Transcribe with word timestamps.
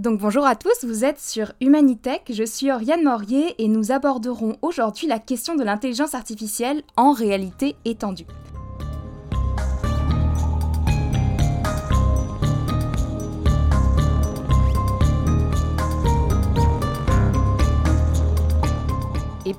Donc 0.00 0.18
bonjour 0.18 0.46
à 0.46 0.56
tous, 0.56 0.86
vous 0.86 1.04
êtes 1.04 1.20
sur 1.20 1.52
Humanitech, 1.60 2.22
je 2.30 2.42
suis 2.42 2.72
Oriane 2.72 3.04
Morier 3.04 3.54
et 3.62 3.68
nous 3.68 3.92
aborderons 3.92 4.56
aujourd'hui 4.62 5.06
la 5.06 5.18
question 5.18 5.56
de 5.56 5.62
l'intelligence 5.62 6.14
artificielle 6.14 6.80
en 6.96 7.12
réalité 7.12 7.76
étendue. 7.84 8.24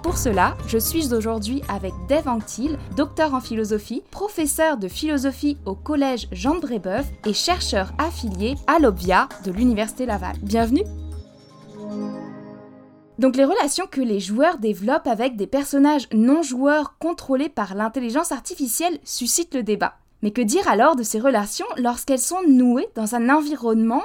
Pour 0.02 0.18
cela, 0.18 0.58
je 0.68 0.80
suis 0.80 1.14
aujourd'hui 1.14 1.62
avec 1.70 1.94
Dave 2.08 2.28
Anctil, 2.28 2.78
docteur 2.96 3.36
en 3.36 3.40
philosophie, 3.40 4.04
professeur 4.10 4.78
de 4.78 4.88
philosophie 4.88 5.58
au 5.66 5.76
collège 5.76 6.28
Jean 6.32 6.56
Brébeuf 6.56 7.06
et 7.26 7.34
chercheur 7.34 7.94
affilié 8.00 8.56
à 8.68 8.80
l'Obvia 8.80 9.30
de 9.46 9.52
l'Université 9.52 10.06
Laval. 10.06 10.36
Bienvenue 10.42 10.84
donc 13.20 13.36
les 13.36 13.46
relations 13.46 13.86
que 13.86 14.02
les 14.02 14.20
joueurs 14.20 14.58
développent 14.58 15.06
avec 15.06 15.36
des 15.36 15.46
personnages 15.46 16.08
non 16.12 16.42
joueurs 16.42 16.98
contrôlés 16.98 17.50
par 17.50 17.76
l'intelligence 17.76 18.32
artificielle 18.32 18.98
suscitent 19.04 19.54
le 19.54 19.62
débat. 19.62 19.94
Mais 20.24 20.32
que 20.32 20.42
dire 20.42 20.68
alors 20.68 20.96
de 20.96 21.04
ces 21.04 21.20
relations 21.20 21.68
lorsqu'elles 21.78 22.18
sont 22.18 22.42
nouées 22.48 22.88
dans 22.96 23.14
un 23.14 23.30
environnement 23.30 24.02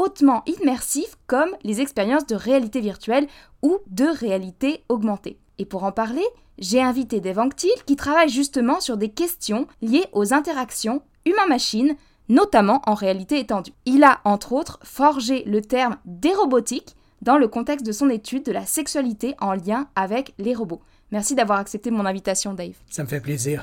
hautement 0.00 0.42
immersif 0.46 1.16
comme 1.26 1.50
les 1.62 1.80
expériences 1.80 2.26
de 2.26 2.34
réalité 2.34 2.80
virtuelle 2.80 3.28
ou 3.62 3.78
de 3.86 4.06
réalité 4.06 4.82
augmentée. 4.88 5.38
Et 5.58 5.66
pour 5.66 5.84
en 5.84 5.92
parler, 5.92 6.24
j'ai 6.58 6.80
invité 6.82 7.20
Dave 7.20 7.38
Anctil 7.38 7.70
qui 7.84 7.96
travaille 7.96 8.30
justement 8.30 8.80
sur 8.80 8.96
des 8.96 9.10
questions 9.10 9.66
liées 9.82 10.06
aux 10.12 10.32
interactions 10.32 11.02
humain-machine, 11.26 11.96
notamment 12.30 12.80
en 12.86 12.94
réalité 12.94 13.38
étendue. 13.38 13.72
Il 13.84 14.02
a, 14.02 14.20
entre 14.24 14.54
autres, 14.54 14.78
forgé 14.82 15.44
le 15.44 15.60
terme 15.60 15.98
dérobotique 16.06 16.96
dans 17.20 17.36
le 17.36 17.48
contexte 17.48 17.84
de 17.84 17.92
son 17.92 18.08
étude 18.08 18.44
de 18.44 18.52
la 18.52 18.64
sexualité 18.64 19.34
en 19.40 19.52
lien 19.52 19.88
avec 19.96 20.32
les 20.38 20.54
robots. 20.54 20.80
Merci 21.12 21.34
d'avoir 21.34 21.58
accepté 21.58 21.90
mon 21.90 22.06
invitation, 22.06 22.54
Dave. 22.54 22.76
Ça 22.88 23.02
me 23.02 23.08
fait 23.08 23.20
plaisir. 23.20 23.62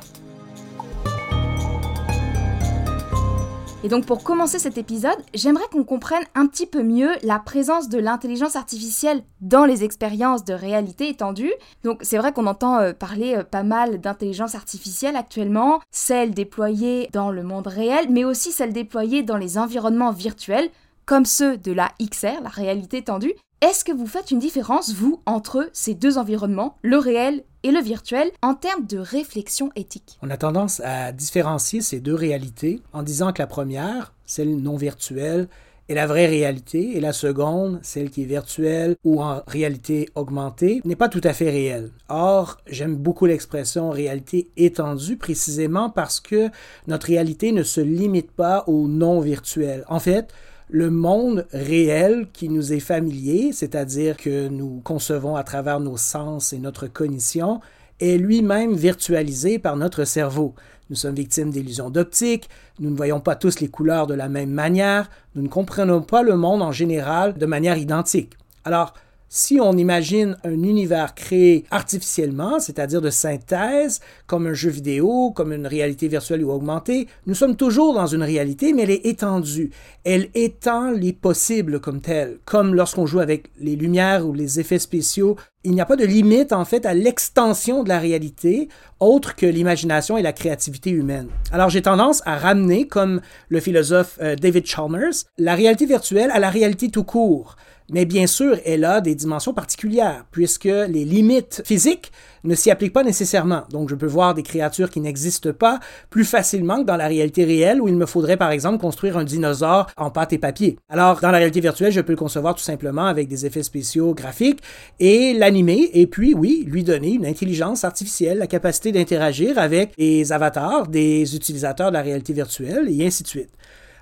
Et 3.83 3.89
donc 3.89 4.05
pour 4.07 4.23
commencer 4.23 4.57
cet 4.57 4.79
épisode, 4.79 5.17
j'aimerais 5.35 5.67
qu'on 5.71 5.83
comprenne 5.83 6.23
un 6.33 6.47
petit 6.47 6.65
peu 6.65 6.81
mieux 6.81 7.11
la 7.21 7.37
présence 7.37 7.89
de 7.89 7.99
l'intelligence 7.99 8.55
artificielle 8.55 9.21
dans 9.39 9.65
les 9.65 9.83
expériences 9.83 10.43
de 10.43 10.53
réalité 10.53 11.09
étendue. 11.09 11.53
Donc 11.83 11.99
c'est 12.01 12.17
vrai 12.17 12.33
qu'on 12.33 12.47
entend 12.47 12.79
euh, 12.79 12.93
parler 12.93 13.35
euh, 13.35 13.43
pas 13.43 13.61
mal 13.61 14.01
d'intelligence 14.01 14.55
artificielle 14.55 15.15
actuellement, 15.15 15.79
celle 15.91 16.31
déployée 16.31 17.07
dans 17.13 17.29
le 17.29 17.43
monde 17.43 17.67
réel, 17.67 18.07
mais 18.09 18.25
aussi 18.25 18.51
celle 18.51 18.73
déployée 18.73 19.21
dans 19.21 19.37
les 19.37 19.59
environnements 19.59 20.11
virtuels, 20.11 20.69
comme 21.05 21.25
ceux 21.25 21.57
de 21.57 21.71
la 21.71 21.91
XR, 22.01 22.41
la 22.41 22.49
réalité 22.49 22.97
étendue. 22.97 23.33
Est-ce 23.59 23.83
que 23.83 23.91
vous 23.91 24.05
faites 24.05 24.29
une 24.29 24.37
différence, 24.37 24.93
vous, 24.93 25.19
entre 25.25 25.67
ces 25.73 25.95
deux 25.95 26.19
environnements, 26.19 26.77
le 26.83 26.97
réel 26.97 27.43
et 27.63 27.71
le 27.71 27.81
virtuel, 27.81 28.29
en 28.43 28.53
termes 28.53 28.85
de 28.85 28.99
réflexion 28.99 29.71
éthique? 29.75 30.19
On 30.21 30.29
a 30.29 30.37
tendance 30.37 30.79
à 30.81 31.11
différencier 31.11 31.81
ces 31.81 31.99
deux 31.99 32.13
réalités 32.13 32.83
en 32.93 33.01
disant 33.01 33.33
que 33.33 33.41
la 33.41 33.47
première, 33.47 34.13
celle 34.27 34.57
non 34.57 34.77
virtuelle, 34.77 35.47
est 35.89 35.95
la 35.95 36.05
vraie 36.05 36.27
réalité 36.27 36.97
et 36.97 36.99
la 36.99 37.13
seconde, 37.13 37.79
celle 37.81 38.11
qui 38.11 38.21
est 38.21 38.25
virtuelle 38.25 38.95
ou 39.03 39.23
en 39.23 39.41
réalité 39.47 40.07
augmentée, 40.13 40.81
n'est 40.85 40.95
pas 40.95 41.09
tout 41.09 41.21
à 41.23 41.33
fait 41.33 41.49
réelle. 41.49 41.89
Or, 42.09 42.57
j'aime 42.67 42.95
beaucoup 42.95 43.25
l'expression 43.25 43.89
réalité 43.89 44.51
étendue 44.55 45.17
précisément 45.17 45.89
parce 45.89 46.19
que 46.19 46.51
notre 46.85 47.07
réalité 47.07 47.51
ne 47.53 47.63
se 47.63 47.81
limite 47.81 48.29
pas 48.29 48.65
au 48.67 48.87
non 48.87 49.19
virtuel. 49.19 49.83
En 49.87 49.99
fait, 49.99 50.31
le 50.69 50.89
monde 50.89 51.47
réel 51.51 52.27
qui 52.33 52.49
nous 52.49 52.73
est 52.73 52.79
familier, 52.79 53.51
c'est-à-dire 53.53 54.17
que 54.17 54.47
nous 54.47 54.81
concevons 54.83 55.35
à 55.35 55.43
travers 55.43 55.79
nos 55.79 55.97
sens 55.97 56.53
et 56.53 56.59
notre 56.59 56.87
cognition, 56.87 57.61
est 57.99 58.17
lui-même 58.17 58.75
virtualisé 58.75 59.59
par 59.59 59.77
notre 59.77 60.03
cerveau. 60.03 60.53
Nous 60.89 60.95
sommes 60.95 61.15
victimes 61.15 61.51
d'illusions 61.51 61.89
d'optique, 61.89 62.49
nous 62.79 62.89
ne 62.89 62.95
voyons 62.95 63.19
pas 63.19 63.35
tous 63.35 63.59
les 63.59 63.67
couleurs 63.67 64.07
de 64.07 64.13
la 64.13 64.29
même 64.29 64.51
manière, 64.51 65.09
nous 65.35 65.41
ne 65.41 65.47
comprenons 65.47 66.01
pas 66.01 66.21
le 66.21 66.35
monde 66.35 66.61
en 66.61 66.71
général 66.71 67.37
de 67.37 67.45
manière 67.45 67.77
identique. 67.77 68.33
Alors, 68.63 68.93
si 69.29 69.59
on 69.59 69.77
imagine 69.77 70.37
un 70.43 70.63
univers 70.63 71.13
créé 71.13 71.65
artificiellement, 71.69 72.59
c'est-à-dire 72.59 73.01
de 73.01 73.09
synthèse, 73.09 73.99
comme 74.25 74.47
un 74.47 74.53
jeu 74.53 74.69
vidéo, 74.69 75.31
comme 75.31 75.51
une 75.51 75.67
réalité 75.67 76.07
virtuelle 76.07 76.43
ou 76.45 76.51
augmentée, 76.51 77.07
nous 77.25 77.35
sommes 77.35 77.55
toujours 77.55 77.93
dans 77.93 78.07
une 78.07 78.23
réalité, 78.23 78.73
mais 78.73 78.83
elle 78.83 78.91
est 78.91 79.05
étendue. 79.05 79.71
Elle 80.03 80.29
étend 80.33 80.91
les 80.91 81.13
possibles 81.13 81.79
comme 81.79 81.99
tels, 81.99 82.37
comme 82.45 82.73
lorsqu'on 82.73 83.05
joue 83.05 83.19
avec 83.19 83.51
les 83.59 83.75
lumières 83.75 84.25
ou 84.25 84.33
les 84.33 84.59
effets 84.59 84.79
spéciaux. 84.79 85.35
Il 85.63 85.71
n'y 85.71 85.81
a 85.81 85.85
pas 85.85 85.97
de 85.97 86.05
limite, 86.05 86.53
en 86.53 86.63
fait, 86.63 86.85
à 86.85 86.93
l'extension 86.93 87.83
de 87.83 87.89
la 87.89 87.99
réalité, 87.99 88.69
autre 89.01 89.35
que 89.35 89.45
l'imagination 89.45 90.17
et 90.17 90.21
la 90.21 90.31
créativité 90.31 90.89
humaine. 90.91 91.27
Alors 91.51 91.69
j'ai 91.69 91.81
tendance 91.81 92.21
à 92.25 92.37
ramener, 92.37 92.87
comme 92.87 93.21
le 93.49 93.59
philosophe 93.59 94.17
euh, 94.21 94.35
David 94.35 94.65
Chalmers, 94.65 95.25
la 95.37 95.55
réalité 95.55 95.85
virtuelle 95.85 96.31
à 96.31 96.39
la 96.39 96.49
réalité 96.49 96.89
tout 96.89 97.03
court. 97.03 97.57
Mais 97.89 98.05
bien 98.05 98.27
sûr, 98.27 98.57
elle 98.65 98.83
a 98.83 98.99
des 98.99 99.15
dimensions 99.15 99.53
particulières, 99.53 100.25
puisque 100.31 100.65
les 100.65 101.05
limites 101.05 101.61
physiques 101.65 102.11
ne 102.43 102.53
s'y 102.53 102.69
appliquent 102.69 102.93
pas 102.93 103.03
nécessairement. 103.03 103.63
Donc, 103.71 103.89
je 103.89 103.95
peux 103.95 104.07
voir 104.07 104.33
des 104.33 104.43
créatures 104.43 104.89
qui 104.89 104.99
n'existent 104.99 105.53
pas 105.53 105.79
plus 106.09 106.25
facilement 106.25 106.81
que 106.81 106.85
dans 106.85 106.97
la 106.97 107.07
réalité 107.07 107.45
réelle, 107.45 107.81
où 107.81 107.87
il 107.87 107.95
me 107.95 108.05
faudrait, 108.05 108.35
par 108.37 108.51
exemple, 108.51 108.79
construire 108.79 109.17
un 109.17 109.23
dinosaure 109.23 109.87
en 109.95 110.09
pâte 110.09 110.33
et 110.33 110.37
papier. 110.37 110.77
Alors, 110.89 111.21
dans 111.21 111.31
la 111.31 111.37
réalité 111.37 111.61
virtuelle, 111.61 111.91
je 111.91 112.01
peux 112.01 112.11
le 112.11 112.17
concevoir 112.17 112.55
tout 112.55 112.63
simplement 112.63 113.05
avec 113.05 113.27
des 113.29 113.45
effets 113.45 113.63
spéciaux 113.63 114.13
graphiques 114.13 114.59
et 114.99 115.33
l'animer, 115.33 115.89
et 115.93 116.07
puis, 116.07 116.33
oui, 116.33 116.65
lui 116.67 116.83
donner 116.83 117.13
une 117.13 117.25
intelligence 117.25 117.85
artificielle, 117.85 118.37
la 118.37 118.47
capacité 118.47 118.91
d'interagir 118.91 119.57
avec 119.57 119.95
des 119.97 120.31
avatars, 120.33 120.87
des 120.87 121.35
utilisateurs 121.35 121.89
de 121.89 121.93
la 121.93 122.01
réalité 122.01 122.33
virtuelle, 122.33 122.87
et 122.89 123.05
ainsi 123.05 123.23
de 123.23 123.27
suite. 123.29 123.49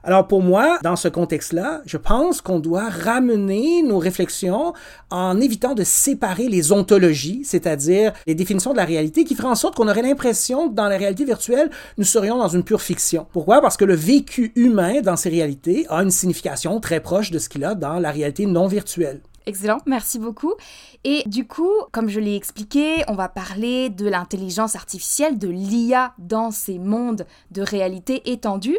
Alors 0.07 0.27
pour 0.27 0.43
moi, 0.43 0.77
dans 0.83 0.95
ce 0.95 1.07
contexte-là, 1.07 1.81
je 1.87 1.97
pense 1.97 2.39
qu'on 2.39 2.59
doit 2.59 2.89
ramener 2.89 3.81
nos 3.81 3.97
réflexions 3.97 4.73
en 5.09 5.41
évitant 5.41 5.73
de 5.73 5.83
séparer 5.83 6.47
les 6.47 6.71
ontologies, 6.71 7.41
c'est-à-dire 7.43 8.13
les 8.27 8.35
définitions 8.35 8.71
de 8.71 8.77
la 8.77 8.85
réalité, 8.85 9.23
qui 9.23 9.33
feraient 9.33 9.47
en 9.47 9.55
sorte 9.55 9.73
qu'on 9.73 9.87
aurait 9.87 10.03
l'impression 10.03 10.69
que 10.69 10.75
dans 10.75 10.87
la 10.87 10.97
réalité 10.97 11.25
virtuelle, 11.25 11.71
nous 11.97 12.03
serions 12.03 12.37
dans 12.37 12.47
une 12.47 12.63
pure 12.63 12.83
fiction. 12.83 13.25
Pourquoi? 13.33 13.61
Parce 13.61 13.77
que 13.77 13.85
le 13.85 13.95
vécu 13.95 14.51
humain 14.55 15.01
dans 15.01 15.15
ces 15.15 15.29
réalités 15.29 15.87
a 15.89 16.03
une 16.03 16.11
signification 16.11 16.79
très 16.79 16.99
proche 16.99 17.31
de 17.31 17.39
ce 17.39 17.49
qu'il 17.49 17.65
a 17.65 17.73
dans 17.73 17.97
la 17.97 18.11
réalité 18.11 18.45
non 18.45 18.67
virtuelle. 18.67 19.21
Excellent, 19.47 19.77
merci 19.85 20.17
beaucoup. 20.17 20.53
Et 21.03 21.21
du 21.27 21.45
coup, 21.45 21.71
comme 21.91 22.09
je 22.09 22.19
l'ai 22.19 22.35
expliqué, 22.35 23.03
on 23.07 23.13
va 23.13 23.29
parler 23.29 23.89
de 23.89 24.07
l'intelligence 24.07 24.75
artificielle, 24.75 25.37
de 25.37 25.47
l'IA 25.47 26.13
dans 26.17 26.49
ces 26.49 26.79
mondes 26.79 27.27
de 27.51 27.61
réalité 27.61 28.31
étendue. 28.31 28.77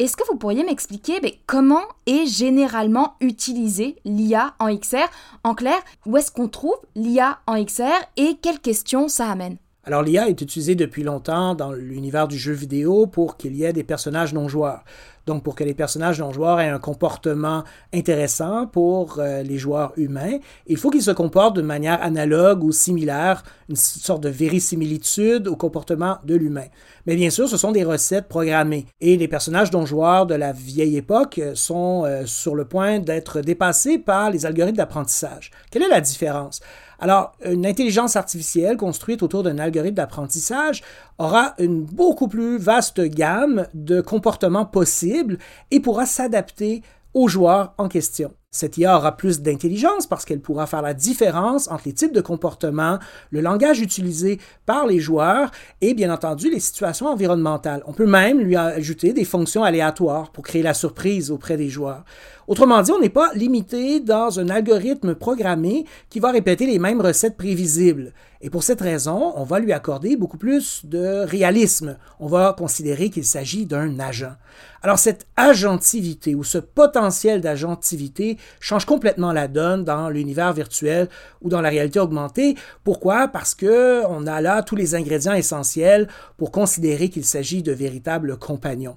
Est-ce 0.00 0.16
que 0.16 0.26
vous 0.28 0.36
pourriez 0.36 0.64
m'expliquer 0.64 1.20
mais 1.22 1.38
comment 1.46 1.82
est 2.06 2.26
généralement 2.26 3.14
utilisée 3.20 3.96
l'IA 4.04 4.54
en 4.58 4.74
XR 4.74 5.08
En 5.44 5.54
clair, 5.54 5.78
où 6.04 6.16
est-ce 6.16 6.32
qu'on 6.32 6.48
trouve 6.48 6.78
l'IA 6.96 7.38
en 7.46 7.62
XR 7.62 7.84
et 8.16 8.36
quelles 8.42 8.60
questions 8.60 9.08
ça 9.08 9.30
amène? 9.30 9.56
Alors 9.84 10.02
l'IA 10.02 10.28
est 10.28 10.40
utilisée 10.40 10.74
depuis 10.74 11.02
longtemps 11.02 11.54
dans 11.54 11.72
l'univers 11.72 12.28
du 12.28 12.36
jeu 12.36 12.52
vidéo 12.52 13.06
pour 13.06 13.36
qu'il 13.36 13.54
y 13.56 13.64
ait 13.64 13.72
des 13.72 13.84
personnages 13.84 14.34
non 14.34 14.46
joueurs. 14.46 14.84
Donc, 15.28 15.42
pour 15.42 15.54
que 15.54 15.62
les 15.62 15.74
personnages 15.74 16.20
non-joueurs 16.20 16.58
aient 16.58 16.70
un 16.70 16.78
comportement 16.78 17.62
intéressant 17.92 18.66
pour 18.66 19.18
euh, 19.18 19.42
les 19.42 19.58
joueurs 19.58 19.92
humains, 19.98 20.38
il 20.66 20.78
faut 20.78 20.88
qu'ils 20.88 21.02
se 21.02 21.10
comportent 21.10 21.54
de 21.54 21.60
manière 21.60 22.02
analogue 22.02 22.64
ou 22.64 22.72
similaire, 22.72 23.42
une 23.68 23.76
sorte 23.76 24.22
de 24.22 24.30
vérisimilitude 24.30 25.46
au 25.46 25.54
comportement 25.54 26.16
de 26.24 26.34
l'humain. 26.34 26.64
Mais 27.04 27.14
bien 27.14 27.28
sûr, 27.28 27.46
ce 27.46 27.58
sont 27.58 27.72
des 27.72 27.84
recettes 27.84 28.26
programmées. 28.26 28.86
Et 29.02 29.18
les 29.18 29.28
personnages 29.28 29.70
non-joueurs 29.70 30.24
de 30.24 30.34
la 30.34 30.52
vieille 30.52 30.96
époque 30.96 31.42
sont 31.52 32.04
euh, 32.06 32.24
sur 32.24 32.54
le 32.54 32.64
point 32.64 32.98
d'être 32.98 33.42
dépassés 33.42 33.98
par 33.98 34.30
les 34.30 34.46
algorithmes 34.46 34.78
d'apprentissage. 34.78 35.50
Quelle 35.70 35.82
est 35.82 35.90
la 35.90 36.00
différence? 36.00 36.60
Alors, 36.98 37.32
une 37.44 37.64
intelligence 37.64 38.16
artificielle 38.16 38.76
construite 38.76 39.22
autour 39.22 39.44
d'un 39.44 39.58
algorithme 39.58 39.94
d'apprentissage 39.94 40.82
aura 41.18 41.54
une 41.58 41.84
beaucoup 41.84 42.28
plus 42.28 42.58
vaste 42.58 43.00
gamme 43.00 43.66
de 43.74 44.00
comportements 44.00 44.66
possibles 44.66 45.38
et 45.70 45.80
pourra 45.80 46.06
s'adapter 46.06 46.82
aux 47.14 47.28
joueurs 47.28 47.74
en 47.78 47.88
question. 47.88 48.32
Cette 48.50 48.78
IA 48.78 48.96
aura 48.96 49.14
plus 49.14 49.42
d'intelligence 49.42 50.06
parce 50.06 50.24
qu'elle 50.24 50.40
pourra 50.40 50.66
faire 50.66 50.80
la 50.80 50.94
différence 50.94 51.68
entre 51.68 51.82
les 51.84 51.92
types 51.92 52.14
de 52.14 52.22
comportements, 52.22 52.98
le 53.30 53.42
langage 53.42 53.82
utilisé 53.82 54.40
par 54.64 54.86
les 54.86 55.00
joueurs 55.00 55.50
et 55.82 55.92
bien 55.92 56.10
entendu 56.10 56.50
les 56.50 56.58
situations 56.58 57.08
environnementales. 57.08 57.82
On 57.86 57.92
peut 57.92 58.06
même 58.06 58.40
lui 58.40 58.56
ajouter 58.56 59.12
des 59.12 59.26
fonctions 59.26 59.64
aléatoires 59.64 60.32
pour 60.32 60.44
créer 60.44 60.62
la 60.62 60.72
surprise 60.72 61.30
auprès 61.30 61.58
des 61.58 61.68
joueurs. 61.68 62.06
Autrement 62.46 62.80
dit, 62.80 62.90
on 62.90 63.00
n'est 63.00 63.10
pas 63.10 63.30
limité 63.34 64.00
dans 64.00 64.40
un 64.40 64.48
algorithme 64.48 65.14
programmé 65.14 65.84
qui 66.08 66.18
va 66.18 66.30
répéter 66.30 66.64
les 66.64 66.78
mêmes 66.78 67.02
recettes 67.02 67.36
prévisibles. 67.36 68.14
Et 68.40 68.48
pour 68.48 68.62
cette 68.62 68.80
raison, 68.80 69.34
on 69.36 69.44
va 69.44 69.58
lui 69.58 69.72
accorder 69.72 70.16
beaucoup 70.16 70.38
plus 70.38 70.86
de 70.86 71.26
réalisme. 71.26 71.98
On 72.20 72.26
va 72.26 72.54
considérer 72.56 73.10
qu'il 73.10 73.24
s'agit 73.24 73.66
d'un 73.66 73.98
agent. 73.98 74.32
Alors 74.80 74.98
cette 74.98 75.26
agentivité 75.36 76.34
ou 76.34 76.44
ce 76.44 76.56
potentiel 76.56 77.42
d'agentivité 77.42 78.37
change 78.60 78.84
complètement 78.84 79.32
la 79.32 79.48
donne 79.48 79.84
dans 79.84 80.08
l'univers 80.08 80.52
virtuel 80.52 81.08
ou 81.42 81.48
dans 81.48 81.60
la 81.60 81.68
réalité 81.68 82.00
augmentée. 82.00 82.56
Pourquoi? 82.84 83.28
Parce 83.28 83.54
que 83.54 84.04
on 84.06 84.26
a 84.26 84.40
là 84.40 84.62
tous 84.62 84.76
les 84.76 84.94
ingrédients 84.94 85.34
essentiels 85.34 86.08
pour 86.36 86.50
considérer 86.50 87.08
qu'il 87.08 87.24
s'agit 87.24 87.62
de 87.62 87.72
véritables 87.72 88.36
compagnons. 88.36 88.96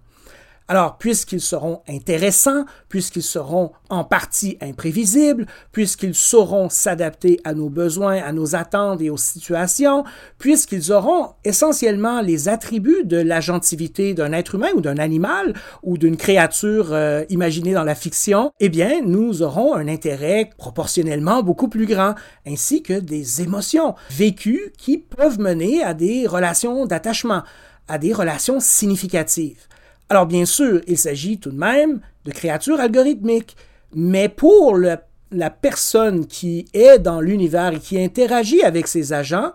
Alors, 0.67 0.97
puisqu'ils 0.97 1.41
seront 1.41 1.81
intéressants, 1.89 2.65
puisqu'ils 2.87 3.23
seront 3.23 3.71
en 3.89 4.05
partie 4.05 4.57
imprévisibles, 4.61 5.45
puisqu'ils 5.73 6.15
sauront 6.15 6.69
s'adapter 6.69 7.41
à 7.43 7.53
nos 7.53 7.69
besoins, 7.69 8.21
à 8.21 8.31
nos 8.31 8.55
attentes 8.55 9.01
et 9.01 9.09
aux 9.09 9.17
situations, 9.17 10.05
puisqu'ils 10.37 10.93
auront 10.93 11.31
essentiellement 11.43 12.21
les 12.21 12.47
attributs 12.47 13.03
de 13.03 13.17
l'agentivité 13.17 14.13
d'un 14.13 14.31
être 14.31 14.55
humain 14.55 14.69
ou 14.73 14.79
d'un 14.79 14.97
animal 14.97 15.53
ou 15.83 15.97
d'une 15.97 16.15
créature 16.15 16.93
euh, 16.93 17.25
imaginée 17.29 17.73
dans 17.73 17.83
la 17.83 17.95
fiction, 17.95 18.51
eh 18.61 18.69
bien, 18.69 19.01
nous 19.03 19.41
aurons 19.41 19.73
un 19.75 19.89
intérêt 19.89 20.51
proportionnellement 20.57 21.43
beaucoup 21.43 21.67
plus 21.67 21.85
grand, 21.85 22.15
ainsi 22.47 22.81
que 22.81 22.97
des 22.97 23.41
émotions 23.41 23.95
vécues 24.09 24.71
qui 24.77 24.99
peuvent 24.99 25.39
mener 25.39 25.83
à 25.83 25.93
des 25.93 26.27
relations 26.27 26.85
d'attachement, 26.85 27.43
à 27.89 27.97
des 27.97 28.13
relations 28.13 28.59
significatives. 28.61 29.67
Alors 30.11 30.25
bien 30.25 30.43
sûr, 30.43 30.81
il 30.87 30.97
s'agit 30.97 31.37
tout 31.39 31.51
de 31.51 31.57
même 31.57 32.01
de 32.25 32.31
créatures 32.31 32.81
algorithmiques, 32.81 33.55
mais 33.95 34.27
pour 34.27 34.77
la 34.77 35.49
personne 35.49 36.27
qui 36.27 36.65
est 36.73 36.99
dans 36.99 37.21
l'univers 37.21 37.71
et 37.71 37.79
qui 37.79 37.97
interagit 37.97 38.61
avec 38.61 38.89
ses 38.89 39.13
agents, 39.13 39.53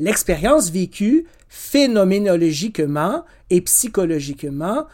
l'expérience 0.00 0.70
vécue 0.70 1.26
phénoménologiquement 1.48 3.24
et 3.48 3.60
psychologiquement 3.60 4.88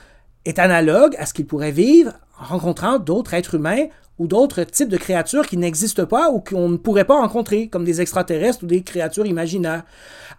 est 0.45 0.59
analogue 0.59 1.17
à 1.19 1.25
ce 1.25 1.33
qu'il 1.33 1.47
pourrait 1.47 1.73
vivre 1.73 2.13
en 2.39 2.45
rencontrant 2.45 2.99
d'autres 2.99 3.33
êtres 3.33 3.55
humains 3.55 3.87
ou 4.19 4.27
d'autres 4.27 4.65
types 4.65 4.89
de 4.89 4.97
créatures 4.97 5.47
qui 5.47 5.57
n'existent 5.57 6.07
pas 6.07 6.31
ou 6.31 6.41
qu'on 6.41 6.69
ne 6.69 6.77
pourrait 6.77 7.05
pas 7.05 7.21
rencontrer, 7.21 7.69
comme 7.69 7.85
des 7.85 8.01
extraterrestres 8.01 8.65
ou 8.65 8.67
des 8.67 8.83
créatures 8.83 9.27
imaginaires. 9.27 9.85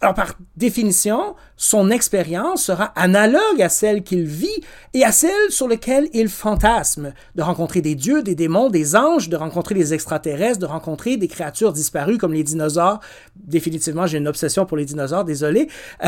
Alors, 0.02 0.14
par 0.14 0.34
définition, 0.56 1.36
son 1.58 1.92
expérience 1.92 2.64
sera 2.64 2.86
analogue 2.96 3.62
à 3.62 3.70
celle 3.70 4.04
qu'il 4.04 4.24
vit 4.24 4.48
et 4.94 5.04
à 5.04 5.12
celle 5.12 5.50
sur 5.50 5.68
laquelle 5.68 6.10
il 6.14 6.30
fantasme, 6.30 7.14
de 7.36 7.42
rencontrer 7.42 7.82
des 7.82 7.96
dieux, 7.96 8.24
des 8.24 8.36
démons, 8.36 8.70
des 8.70 8.96
anges, 8.96 9.30
de 9.30 9.36
rencontrer 9.36 9.76
des 9.76 9.94
extraterrestres, 9.94 10.60
de 10.60 10.66
rencontrer 10.66 11.18
des 11.18 11.28
créatures 11.28 11.74
disparues 11.74 12.18
comme 12.18 12.34
les 12.34 12.44
dinosaures. 12.44 13.00
Définitivement, 13.36 14.08
j'ai 14.08 14.18
une 14.20 14.28
obsession 14.28 14.66
pour 14.66 14.78
les 14.78 14.86
dinosaures, 14.86 15.26
désolé. 15.26 15.70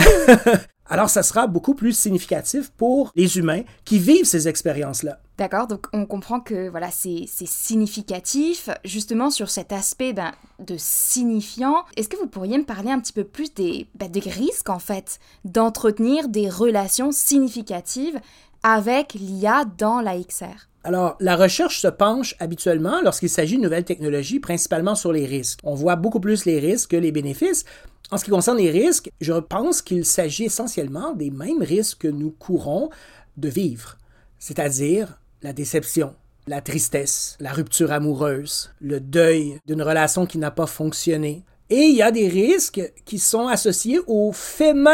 alors 0.89 1.09
ça 1.09 1.23
sera 1.23 1.47
beaucoup 1.47 1.73
plus 1.73 1.93
significatif 1.93 2.71
pour 2.71 3.11
les 3.15 3.37
humains 3.37 3.61
qui 3.85 3.99
vivent 3.99 4.25
ces 4.25 4.47
expériences-là. 4.47 5.19
D'accord, 5.41 5.65
donc 5.65 5.87
on 5.91 6.05
comprend 6.05 6.39
que 6.39 6.69
voilà, 6.69 6.91
c'est 6.91 7.25
significatif. 7.27 8.69
Justement, 8.85 9.31
sur 9.31 9.49
cet 9.49 9.71
aspect 9.71 10.13
ben, 10.13 10.33
de 10.59 10.75
signifiant, 10.77 11.77
est-ce 11.97 12.09
que 12.09 12.17
vous 12.17 12.27
pourriez 12.27 12.59
me 12.59 12.63
parler 12.63 12.91
un 12.91 12.99
petit 12.99 13.11
peu 13.11 13.23
plus 13.23 13.51
des, 13.51 13.87
ben, 13.95 14.07
des 14.07 14.19
risques, 14.19 14.69
en 14.69 14.77
fait, 14.77 15.19
d'entretenir 15.43 16.29
des 16.29 16.47
relations 16.47 17.11
significatives 17.11 18.19
avec 18.61 19.15
l'IA 19.15 19.65
dans 19.79 19.99
la 19.99 20.15
XR 20.19 20.67
alors, 20.83 21.15
la 21.19 21.35
recherche 21.35 21.79
se 21.79 21.87
penche 21.87 22.35
habituellement 22.39 23.01
lorsqu'il 23.03 23.29
s'agit 23.29 23.57
de 23.57 23.61
nouvelles 23.61 23.85
technologies, 23.85 24.39
principalement 24.39 24.95
sur 24.95 25.11
les 25.11 25.27
risques. 25.27 25.59
On 25.63 25.75
voit 25.75 25.95
beaucoup 25.95 26.19
plus 26.19 26.45
les 26.45 26.59
risques 26.59 26.91
que 26.91 26.97
les 26.97 27.11
bénéfices, 27.11 27.65
en 28.09 28.17
ce 28.17 28.25
qui 28.25 28.31
concerne 28.31 28.57
les 28.57 28.71
risques, 28.71 29.11
je 29.21 29.33
pense 29.33 29.83
qu'il 29.83 30.05
s'agit 30.05 30.45
essentiellement 30.45 31.13
des 31.13 31.29
mêmes 31.29 31.61
risques 31.61 31.99
que 31.99 32.07
nous 32.07 32.31
courons 32.31 32.89
de 33.37 33.47
vivre, 33.47 33.97
c'est-à-dire 34.39 35.20
la 35.41 35.53
déception, 35.53 36.13
la 36.47 36.61
tristesse, 36.61 37.37
la 37.39 37.51
rupture 37.51 37.91
amoureuse, 37.91 38.71
le 38.79 38.99
deuil 38.99 39.59
d'une 39.65 39.81
relation 39.81 40.25
qui 40.25 40.37
n'a 40.37 40.51
pas 40.51 40.67
fonctionné, 40.67 41.43
et 41.71 41.83
il 41.85 41.95
y 41.95 42.01
a 42.01 42.11
des 42.11 42.27
risques 42.27 42.81
qui 43.05 43.17
sont 43.17 43.47
associés 43.47 44.01
au 44.05 44.33
fait 44.33 44.73
même 44.73 44.93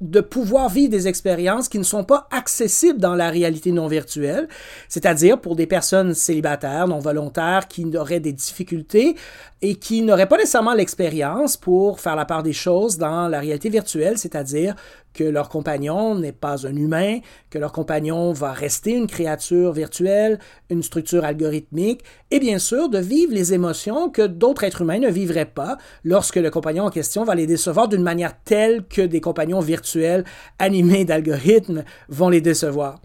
de 0.00 0.20
pouvoir 0.20 0.68
vivre 0.68 0.90
des 0.90 1.06
expériences 1.06 1.68
qui 1.68 1.78
ne 1.78 1.84
sont 1.84 2.02
pas 2.02 2.26
accessibles 2.32 2.98
dans 2.98 3.14
la 3.14 3.30
réalité 3.30 3.70
non 3.70 3.86
virtuelle, 3.86 4.48
c'est-à-dire 4.88 5.40
pour 5.40 5.54
des 5.54 5.68
personnes 5.68 6.14
célibataires, 6.14 6.88
non 6.88 6.98
volontaires, 6.98 7.68
qui 7.68 7.86
auraient 7.96 8.18
des 8.18 8.32
difficultés 8.32 9.14
et 9.60 9.74
qui 9.74 10.02
n'auraient 10.02 10.28
pas 10.28 10.36
nécessairement 10.36 10.74
l'expérience 10.74 11.56
pour 11.56 12.00
faire 12.00 12.14
la 12.14 12.24
part 12.24 12.42
des 12.42 12.52
choses 12.52 12.96
dans 12.96 13.28
la 13.28 13.40
réalité 13.40 13.68
virtuelle, 13.68 14.16
c'est-à-dire 14.16 14.74
que 15.14 15.24
leur 15.24 15.48
compagnon 15.48 16.14
n'est 16.14 16.32
pas 16.32 16.66
un 16.66 16.76
humain, 16.76 17.18
que 17.50 17.58
leur 17.58 17.72
compagnon 17.72 18.32
va 18.32 18.52
rester 18.52 18.92
une 18.92 19.08
créature 19.08 19.72
virtuelle, 19.72 20.38
une 20.70 20.82
structure 20.82 21.24
algorithmique, 21.24 22.04
et 22.30 22.38
bien 22.38 22.60
sûr 22.60 22.88
de 22.88 22.98
vivre 22.98 23.34
les 23.34 23.52
émotions 23.52 24.10
que 24.10 24.22
d'autres 24.22 24.62
êtres 24.62 24.82
humains 24.82 25.00
ne 25.00 25.10
vivraient 25.10 25.44
pas 25.44 25.76
lorsque 26.04 26.36
le 26.36 26.50
compagnon 26.50 26.84
en 26.84 26.90
question 26.90 27.24
va 27.24 27.34
les 27.34 27.46
décevoir 27.46 27.88
d'une 27.88 28.02
manière 28.02 28.34
telle 28.44 28.84
que 28.86 29.02
des 29.02 29.20
compagnons 29.20 29.60
virtuels 29.60 30.24
animés 30.60 31.04
d'algorithmes 31.04 31.82
vont 32.08 32.28
les 32.28 32.40
décevoir. 32.40 33.00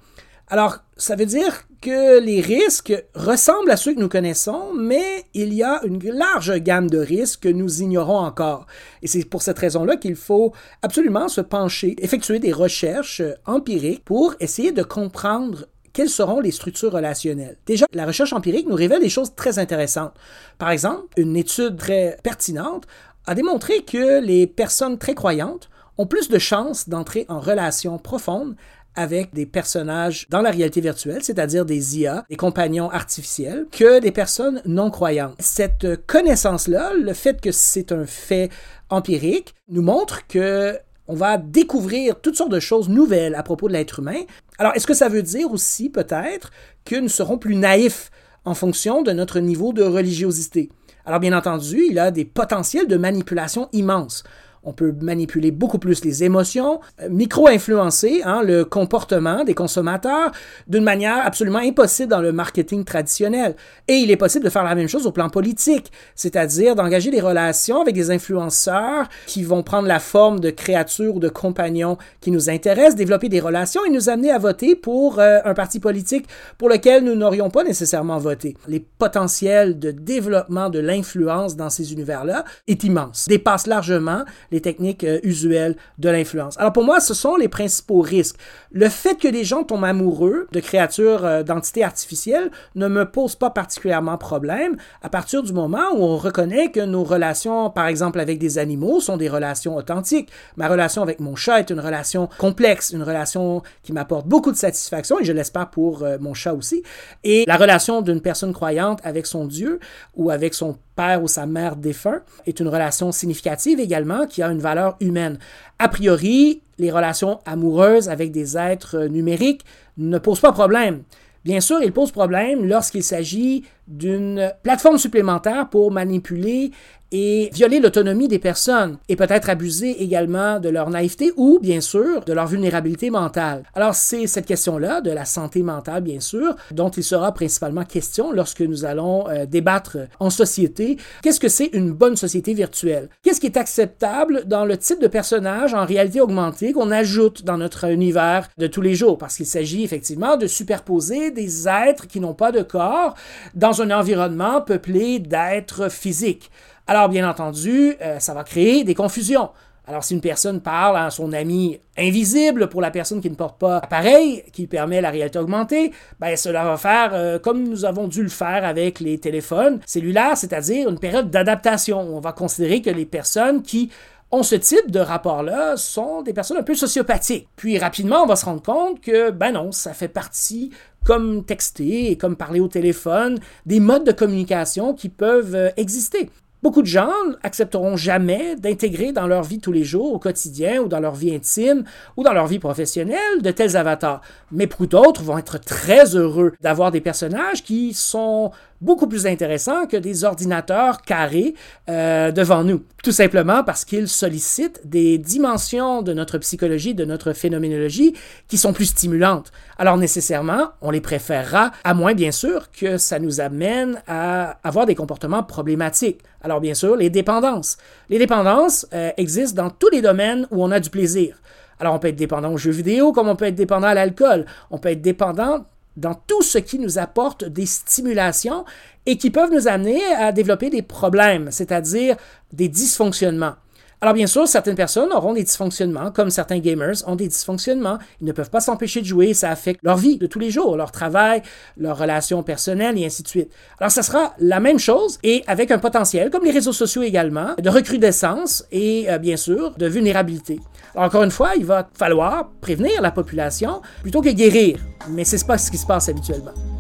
Alors, 0.50 0.79
ça 0.97 1.15
veut 1.15 1.25
dire 1.25 1.63
que 1.83 2.21
les 2.21 2.39
risques 2.39 2.94
ressemblent 3.13 3.69
à 3.69 3.75
ceux 3.75 3.94
que 3.94 4.00
nous 4.00 4.07
connaissons, 4.07 4.74
mais 4.74 5.25
il 5.33 5.53
y 5.53 5.63
a 5.63 5.81
une 5.83 6.00
large 6.01 6.56
gamme 6.59 6.89
de 6.89 6.97
risques 6.97 7.41
que 7.41 7.50
nous 7.50 7.81
ignorons 7.81 8.19
encore. 8.19 8.68
Et 9.01 9.07
c'est 9.07 9.25
pour 9.25 9.41
cette 9.41 9.59
raison-là 9.59 9.97
qu'il 9.97 10.15
faut 10.15 10.53
absolument 10.81 11.27
se 11.27 11.41
pencher, 11.41 11.97
effectuer 12.00 12.39
des 12.39 12.53
recherches 12.53 13.21
empiriques 13.45 14.06
pour 14.06 14.33
essayer 14.39 14.71
de 14.71 14.81
comprendre 14.81 15.65
quelles 15.91 16.09
seront 16.09 16.39
les 16.39 16.51
structures 16.51 16.94
relationnelles. 16.94 17.57
Déjà, 17.65 17.86
la 17.91 18.06
recherche 18.06 18.31
empirique 18.31 18.69
nous 18.69 18.75
révèle 18.75 19.01
des 19.01 19.09
choses 19.09 19.36
très 19.36 19.59
intéressantes. 19.59 20.13
Par 20.57 20.69
exemple, 20.69 21.07
une 21.18 21.36
étude 21.36 21.75
très 21.75 22.18
pertinente 22.24 22.88
a 23.27 23.36
démontré 23.36 23.83
que 23.83 24.21
les 24.21 24.47
personnes 24.47 24.97
très 24.97 25.15
croyantes 25.15 25.69
ont 25.97 26.07
plus 26.07 26.29
de 26.29 26.39
chances 26.39 26.88
d'entrer 26.88 27.25
en 27.27 27.41
relation 27.41 27.97
profonde 27.97 28.56
avec 28.95 29.34
des 29.34 29.45
personnages 29.45 30.28
dans 30.30 30.42
la 30.42 30.51
réalité 30.51 30.81
virtuelle, 30.81 31.24
c'est-à-dire 31.24 31.66
des 31.66 32.00
IA, 32.00 32.25
des 32.30 32.36
compagnons 32.36 32.90
artificiels, 32.90 33.66
que 33.72 34.00
des 34.00 34.12
personnes 34.12 34.62
non 34.66 34.92
croyantes. 34.92 35.36
Cette 35.40 36.06
connaissance-là, 36.06 36.94
le 36.94 37.13
fait 37.13 37.42
que 37.42 37.51
c'est 37.51 37.92
un 37.92 38.06
fait 38.06 38.50
empirique, 38.90 39.56
nous 39.69 39.81
montre 39.81 40.28
que 40.28 40.78
on 41.07 41.16
va 41.16 41.38
découvrir 41.38 42.22
toutes 42.22 42.38
sortes 42.38 42.51
de 42.51 42.60
choses 42.60 42.88
nouvelles 42.88 43.36
à 43.36 43.44
propos 43.44 43.68
de 43.68 43.74
l'être 43.74 44.00
humain. 44.00 44.22
Alors, 44.57 44.74
est-ce 44.75 44.88
que 44.88 44.94
ça 44.94 45.10
veut 45.10 45.22
dire 45.22 45.51
aussi 45.51 45.89
peut-être 45.89 46.51
que 46.86 46.96
nous 46.96 47.10
serons 47.10 47.38
plus 47.38 47.56
naïfs 47.56 48.10
en 48.46 48.54
fonction 48.54 49.01
de 49.01 49.12
notre 49.12 49.39
niveau 49.39 49.74
de 49.74 49.84
religiosité? 49.84 50.69
Alors, 51.06 51.19
bien 51.19 51.38
entendu, 51.38 51.84
il 51.89 52.00
a 52.00 52.12
des 52.12 52.24
potentiels 52.24 52.88
de 52.88 52.96
manipulation 52.96 53.67
immenses 53.74 54.24
on 54.63 54.74
peut 54.74 54.93
manipuler 55.01 55.51
beaucoup 55.51 55.79
plus 55.79 56.05
les 56.05 56.24
émotions, 56.24 56.79
euh, 57.01 57.10
micro-influencer 57.10 58.22
hein, 58.24 58.41
le 58.43 58.65
comportement 58.65 59.43
des 59.43 59.53
consommateurs 59.53 60.32
d'une 60.67 60.84
manière 60.84 61.25
absolument 61.25 61.60
impossible 61.60 62.10
dans 62.10 62.22
le 62.22 62.32
marketing 62.32 62.84
traditionnel. 62.86 63.55
Et 63.88 63.96
il 63.96 64.12
est 64.12 64.17
possible 64.17 64.46
de 64.46 64.50
faire 64.50 64.63
la 64.63 64.75
même 64.75 64.88
chose 64.88 65.05
au 65.05 65.12
plan 65.12 65.29
politique, 65.29 65.91
c'est-à-dire 66.15 66.75
d'engager 66.75 67.12
des 67.12 67.22
relations 67.22 67.82
avec 67.82 67.96
des 67.96 68.12
influenceurs 68.12 69.08
qui 69.27 69.43
vont 69.43 69.63
prendre 69.63 69.88
la 69.88 70.00
forme 70.00 70.39
de 70.39 70.50
créatures 70.50 71.15
ou 71.15 71.20
de 71.20 71.29
compagnons 71.29 71.98
qui 72.22 72.32
nous 72.32 72.50
intéressent, 72.50 72.96
développer 72.96 73.29
des 73.29 73.39
relations 73.39 73.82
et 73.86 73.89
nous 73.89 74.10
amener 74.10 74.32
à 74.32 74.38
voter 74.38 74.75
pour 74.75 75.20
euh, 75.20 75.39
un 75.43 75.53
parti 75.53 75.79
politique 75.79 76.27
pour 76.58 76.70
lequel 76.70 77.03
nous 77.03 77.15
n'aurions 77.15 77.50
pas 77.50 77.63
nécessairement 77.63 78.17
voté. 78.17 78.55
Les 78.67 78.79
potentiels 78.79 79.79
de 79.79 79.91
développement 79.91 80.70
de 80.70 80.79
l'influence 80.79 81.55
dans 81.55 81.70
ces 81.70 81.93
univers-là 81.93 82.46
est 82.67 82.84
immense, 82.84 83.27
dépasse 83.27 83.67
largement 83.67 84.24
les 84.53 84.62
techniques 84.62 85.03
euh, 85.03 85.19
usuelles 85.24 85.75
de 85.98 86.10
l'influence. 86.10 86.57
Alors 86.57 86.72
pour 86.72 86.83
moi, 86.83 87.00
ce 87.00 87.13
sont 87.13 87.36
les 87.36 87.50
principaux 87.50 88.01
risques. 88.01 88.38
Le 88.75 88.89
fait 88.89 89.15
que 89.20 89.27
les 89.27 89.44
gens 89.44 89.63
tombent 89.63 89.84
amoureux 89.84 90.48
de 90.51 90.60
créatures 90.60 91.25
euh, 91.25 91.44
d'entités 91.44 91.84
artificielles 91.84 92.50
ne 92.74 92.88
me 92.88 93.06
pose 93.06 93.36
pas 93.36 93.51
particulièrement 93.51 94.18
problème 94.18 94.77
à 95.03 95.10
partir 95.10 95.44
du 95.44 95.53
moment 95.53 95.92
où 95.94 96.03
on 96.03 96.18
reconnaît 96.18 96.72
que 96.72 96.80
nos 96.80 97.03
relations, 97.03 97.70
par 97.70 97.86
exemple 97.86 98.20
avec 98.20 98.39
des 98.39 98.58
animaux, 98.58 99.00
sont 99.00 99.15
des 99.15 99.30
relations 99.30 99.75
authentiques. 99.75 100.30
Ma 100.58 100.68
relation 100.68 101.03
avec 101.03 101.20
mon 101.20 101.36
chat 101.36 101.60
est 101.60 101.70
une 101.70 101.80
relation 101.80 102.27
complexe, 102.39 102.89
une 102.92 103.03
relation 103.03 103.62
qui 103.84 103.94
m'apporte 103.94 104.27
beaucoup 104.27 104.51
de 104.51 104.58
satisfaction 104.58 105.20
et 105.20 105.24
je 105.24 105.34
l'espère 105.34 105.70
pour 105.70 106.01
euh, 106.01 106.18
mon 106.20 106.34
chat 106.34 106.56
aussi. 106.56 106.82
Et 107.24 107.44
la 107.46 107.58
relation 107.58 108.01
d'une 108.01 108.22
personne 108.22 108.53
croyante 108.53 109.01
avec 109.03 109.27
son 109.27 109.46
Dieu 109.46 109.80
ou 110.15 110.32
avec 110.32 110.56
son 110.56 110.80
père 110.96 111.22
ou 111.24 111.27
sa 111.27 111.46
mère 111.46 111.75
défunt 111.75 112.22
est 112.46 112.60
une 112.60 112.68
relation 112.68 113.12
significative 113.12 113.80
également 113.80 114.25
qui 114.27 114.42
a 114.42 114.48
une 114.48 114.60
valeur 114.60 114.96
humaine. 115.00 115.38
A 115.84 115.90
priori, 115.90 116.62
les 116.80 116.92
relations 116.92 117.42
amoureuses 117.46 118.08
avec 118.08 118.32
des 118.32 118.58
êtres 118.58 119.08
numériques 119.08 119.66
ne 119.98 120.18
posent 120.18 120.40
pas 120.40 120.54
problème. 120.54 121.04
Bien 121.44 121.60
sûr, 121.60 121.84
ils 121.84 121.92
posent 121.92 122.13
problème 122.13 122.66
lorsqu'il 122.66 123.04
s'agit 123.04 123.66
d'une 123.88 124.52
plateforme 124.63 124.98
supplémentaire 124.98 125.70
pour 125.70 125.92
manipuler 125.92 126.72
et 127.13 127.52
violer 127.54 127.80
l'autonomie 127.80 128.28
des 128.28 128.40
personnes 128.40 128.98
et 129.08 129.16
peut-être 129.16 129.50
abuser 129.50 130.02
également 130.02 130.60
de 130.60 130.70
leur 130.70 130.90
naïveté 130.90 131.32
ou, 131.38 131.60
bien 131.62 131.80
sûr, 131.80 132.25
de 132.25 132.34
leur 132.34 132.48
vulnérabilité 132.48 133.12
mentale. 133.12 133.63
Alors, 133.75 133.94
c'est 133.94 134.25
cette 134.25 134.48
question-là, 134.48 135.00
de 135.00 135.12
la 135.12 135.24
santé 135.24 135.62
mentale, 135.62 136.02
bien 136.02 136.20
sûr, 136.20 136.56
dont 136.72 136.90
il 136.90 137.04
sera 137.04 137.32
principalement 137.32 137.86
question 137.86 138.32
lorsque 138.32 138.62
nous 138.62 138.84
allons 138.84 139.30
euh, 139.30 139.46
débattre 139.46 139.98
en 140.20 140.32
société. 140.32 140.98
Qu'est-ce 141.22 141.40
que 141.40 141.50
c'est 141.50 141.70
une 141.74 141.92
bonne 141.92 142.16
société 142.16 142.56
virtuelle? 142.56 143.10
Qu'est-ce 143.22 143.40
qui 143.40 143.46
est 143.46 143.58
acceptable 143.58 144.46
dans 144.48 144.66
le 144.66 144.75
type 144.78 145.00
de 145.00 145.08
personnage 145.08 145.75
en 145.75 145.86
réalité 145.86 146.20
augmentée 146.20 146.74
qu'on 146.74 146.90
ajoute 146.90 147.46
dans 147.46 147.58
notre 147.58 147.92
univers 147.92 148.50
de 148.58 148.66
tous 148.66 148.82
les 148.82 148.96
jours? 148.96 149.20
Parce 149.20 149.38
qu'il 149.38 149.46
s'agit 149.46 149.84
effectivement 149.84 150.36
de 150.36 150.48
superposer 150.48 151.30
des 151.30 151.68
êtres 151.68 152.08
qui 152.08 152.20
n'ont 152.20 152.34
pas 152.34 152.52
de 152.52 152.63
corps 152.63 153.13
dans 153.54 153.73
un 153.82 153.92
environnement 153.92 154.62
peuplé 154.62 155.20
d'êtres 155.20 155.89
physiques. 155.89 156.51
Alors, 156.88 157.10
bien 157.10 157.30
entendu, 157.30 157.96
euh, 158.01 158.20
ça 158.20 158.34
va 158.34 158.44
créer 158.44 158.84
des 158.84 158.94
confusions. 158.94 159.50
Alors, 159.86 160.03
si 160.03 160.13
une 160.13 160.22
personne 160.22 160.62
parle 160.62 160.96
à 160.96 161.10
son 161.10 161.34
ami 161.34 161.77
invisible 161.98 162.70
pour 162.70 162.80
la 162.80 162.89
personne 162.89 163.20
qui 163.20 163.30
ne 163.30 163.36
porte 163.36 163.60
pas 163.60 163.77
appareil, 163.77 164.44
qui 164.53 164.65
permet 164.65 165.01
la 165.01 165.10
réalité 165.10 165.39
augmentée, 165.39 165.92
ben 166.22 166.38
cela 166.38 166.63
va 166.63 166.77
faire 166.77 167.12
euh, 167.13 167.38
comme 167.38 167.68
nous 167.68 167.84
avons 167.84 168.08
dû 168.08 168.24
le 168.24 168.30
faire 168.30 168.63
avec 168.63 169.01
les 169.01 169.18
téléphones 169.18 169.82
cellulaires, 169.86 170.38
c'est-à-dire 170.38 170.89
une 170.89 171.00
période 171.00 171.30
d'adaptation. 171.30 172.00
On 172.00 172.22
va 172.22 172.32
considérer 172.32 172.82
que 172.82 172.89
les 172.89 173.06
personnes 173.06 173.62
qui 173.62 173.92
ont 174.34 174.44
ce 174.44 174.56
type 174.56 174.90
de 174.90 175.00
rapport-là 175.00 175.78
sont 175.78 176.24
des 176.24 176.34
personnes 176.34 176.58
un 176.58 176.63
peu 176.63 176.74
sociopathiques. 176.74 177.48
Puis 177.56 177.78
rapidement, 177.78 178.24
on 178.24 178.25
va 178.25 178.36
se 178.36 178.46
rendre 178.46 178.63
compte 178.63 179.00
que, 179.00 179.30
ben 179.30 179.52
non, 179.52 179.72
ça 179.72 179.94
fait 179.94 180.08
partie 180.08 180.72
comme 181.06 181.46
texter 181.46 182.12
et 182.12 182.18
comme 182.18 182.36
parler 182.36 182.60
au 182.60 182.68
téléphone, 182.68 183.40
des 183.66 183.80
modes 183.80 184.06
de 184.06 184.12
communication 184.12 184.94
qui 184.94 185.10
peuvent 185.10 185.54
euh, 185.54 185.70
exister. 185.78 186.30
Beaucoup 186.63 186.82
de 186.82 186.88
gens 186.88 187.12
accepteront 187.44 187.98
jamais 187.98 188.56
d'intégrer 188.56 189.12
dans 189.12 189.28
leur 189.28 189.44
vie 189.44 189.60
tous 189.60 189.74
les 189.74 189.84
jours, 189.84 190.13
au 190.13 190.18
quotidien, 190.18 190.82
ou 190.82 190.88
dans 190.88 191.02
leur 191.02 191.13
vie 191.13 191.36
intime, 191.36 191.84
ou 192.16 192.24
dans 192.24 192.32
leur 192.32 192.48
vie 192.48 192.58
professionnelle, 192.58 193.42
de 193.42 193.52
tels 193.52 193.75
avatars. 193.75 194.22
Mais 194.50 194.66
pour 194.66 194.88
d'autres 194.88 195.24
vont 195.24 195.38
être 195.38 195.60
très 195.60 196.16
heureux 196.16 196.54
d'avoir 196.62 196.92
des 196.92 197.02
personnages 197.02 197.63
qui 197.63 197.94
sont 197.94 198.52
beaucoup 198.84 199.08
plus 199.08 199.25
intéressants 199.25 199.88
que 199.88 199.98
des 199.98 200.25
ordinateurs 200.25 201.02
carrés 201.02 201.56
euh, 201.90 202.32
devant 202.32 202.63
nous. 202.63 202.84
Tout 203.04 203.12
simplement 203.12 203.63
parce 203.63 203.86
qu'ils 203.86 204.08
sollicitent 204.08 204.82
des 204.86 205.18
dimensions 205.18 206.02
de 206.02 206.13
notre 206.13 206.38
psychologie, 206.38 206.94
de 206.94 207.06
notre 207.06 207.34
phénoménologie 207.34 208.13
qui 208.48 208.58
sont 208.58 208.74
plus 208.74 208.86
stimulantes. 208.86 209.52
Alors 209.78 209.98
nécessairement, 209.98 210.70
on 210.82 210.92
les 210.92 211.02
préférera, 211.02 211.72
à 211.84 211.94
moins 211.94 212.13
bien 212.13 212.32
sûr 212.32 212.72
que 212.72 212.98
ça 212.98 213.20
nous 213.20 213.42
amène 213.42 214.02
à 214.08 214.58
avoir 214.63 214.86
des 214.86 214.96
comportements 214.96 215.44
problématiques. 215.44 216.22
Alors 216.42 216.60
bien 216.60 216.74
sûr, 216.74 216.96
les 216.96 217.10
dépendances. 217.10 217.78
Les 218.10 218.20
dépendances 218.20 218.86
euh, 218.94 219.12
existent 219.18 219.63
dans 219.63 219.70
tous 219.70 219.90
les 219.90 220.02
domaines 220.02 220.46
où 220.52 220.63
on 220.63 220.72
a 220.72 220.80
du 220.80 220.90
plaisir. 220.90 221.38
Alors 221.80 221.96
on 221.96 222.00
peut 222.00 222.10
être 222.10 222.16
dépendant 222.16 222.52
aux 222.52 222.58
jeux 222.58 222.72
vidéo 222.72 223.12
comme 223.12 223.28
on 223.28 223.36
peut 223.36 223.46
être 223.46 223.56
dépendant 223.56 223.88
à 223.88 223.94
l'alcool. 223.94 224.46
On 224.72 224.78
peut 224.78 224.90
être 224.90 225.02
dépendant 225.02 225.66
dans 225.97 226.15
tout 226.15 226.41
ce 226.41 226.57
qui 226.57 226.79
nous 226.79 226.97
apporte 226.97 227.43
des 227.43 227.65
stimulations 227.65 228.65
et 229.05 229.17
qui 229.17 229.29
peuvent 229.29 229.51
nous 229.51 229.67
amener 229.67 230.01
à 230.17 230.31
développer 230.31 230.69
des 230.69 230.81
problèmes, 230.81 231.51
c'est-à-dire 231.51 232.15
des 232.51 232.67
dysfonctionnements. 232.67 233.55
Alors 234.03 234.15
bien 234.15 234.27
sûr, 234.27 234.45
certaines 234.50 234.75
personnes 234.75 235.13
auront 235.13 235.31
des 235.31 235.43
dysfonctionnements, 235.43 236.12
comme 236.12 236.29
certains 236.29 236.60
gamers 236.60 236.95
ont 237.07 237.15
des 237.15 237.29
dysfonctionnements. 237.29 238.00
Ils 238.19 238.27
ne 238.27 238.33
peuvent 238.33 238.50
pas 238.50 238.60
s'empêcher 238.60 239.00
de 239.00 239.05
jouer, 239.05 239.33
ça 239.33 239.50
affecte 239.50 239.79
leur 239.81 239.95
vie 239.95 240.17
de 240.17 240.27
tous 240.27 240.39
les 240.39 240.51
jours, 240.51 240.75
leur 240.75 240.91
travail, 240.91 241.41
leurs 241.77 241.98
relations 241.98 242.43
personnelles 242.43 242.98
et 242.98 243.05
ainsi 243.05 243.24
de 243.24 243.29
suite. 243.29 243.50
Alors 243.79 243.91
ça 243.91 244.03
sera 244.03 244.33
la 244.39 244.60
même 244.60 244.77
chose 244.77 245.19
et 245.24 245.41
avec 245.48 245.72
un 245.72 245.77
potentiel, 245.77 246.31
comme 246.31 246.43
les 246.43 246.51
réseaux 246.51 246.74
sociaux 246.74 247.01
également, 247.01 247.55
de 247.57 247.69
recrudescence 247.69 248.65
et 248.74 249.10
euh, 249.10 249.19
bien 249.19 249.38
sûr 249.38 249.72
de 249.77 249.88
vulnérabilité. 249.88 250.60
Alors 250.95 251.05
encore 251.05 251.24
une 251.24 251.31
fois, 251.31 251.51
il 251.55 251.63
va 251.63 251.88
falloir 251.93 252.50
prévenir 252.60 253.01
la 253.01 253.12
population 253.12 253.81
plutôt 254.01 254.19
que 254.19 254.31
guérir, 254.31 254.79
mais 255.12 255.24
c'est 255.24 255.48
pas 255.48 255.57
ce 255.57 255.72
qui 255.72 255.77
se 255.77 255.86
passe 255.86 256.10
habituellement. 256.10 256.73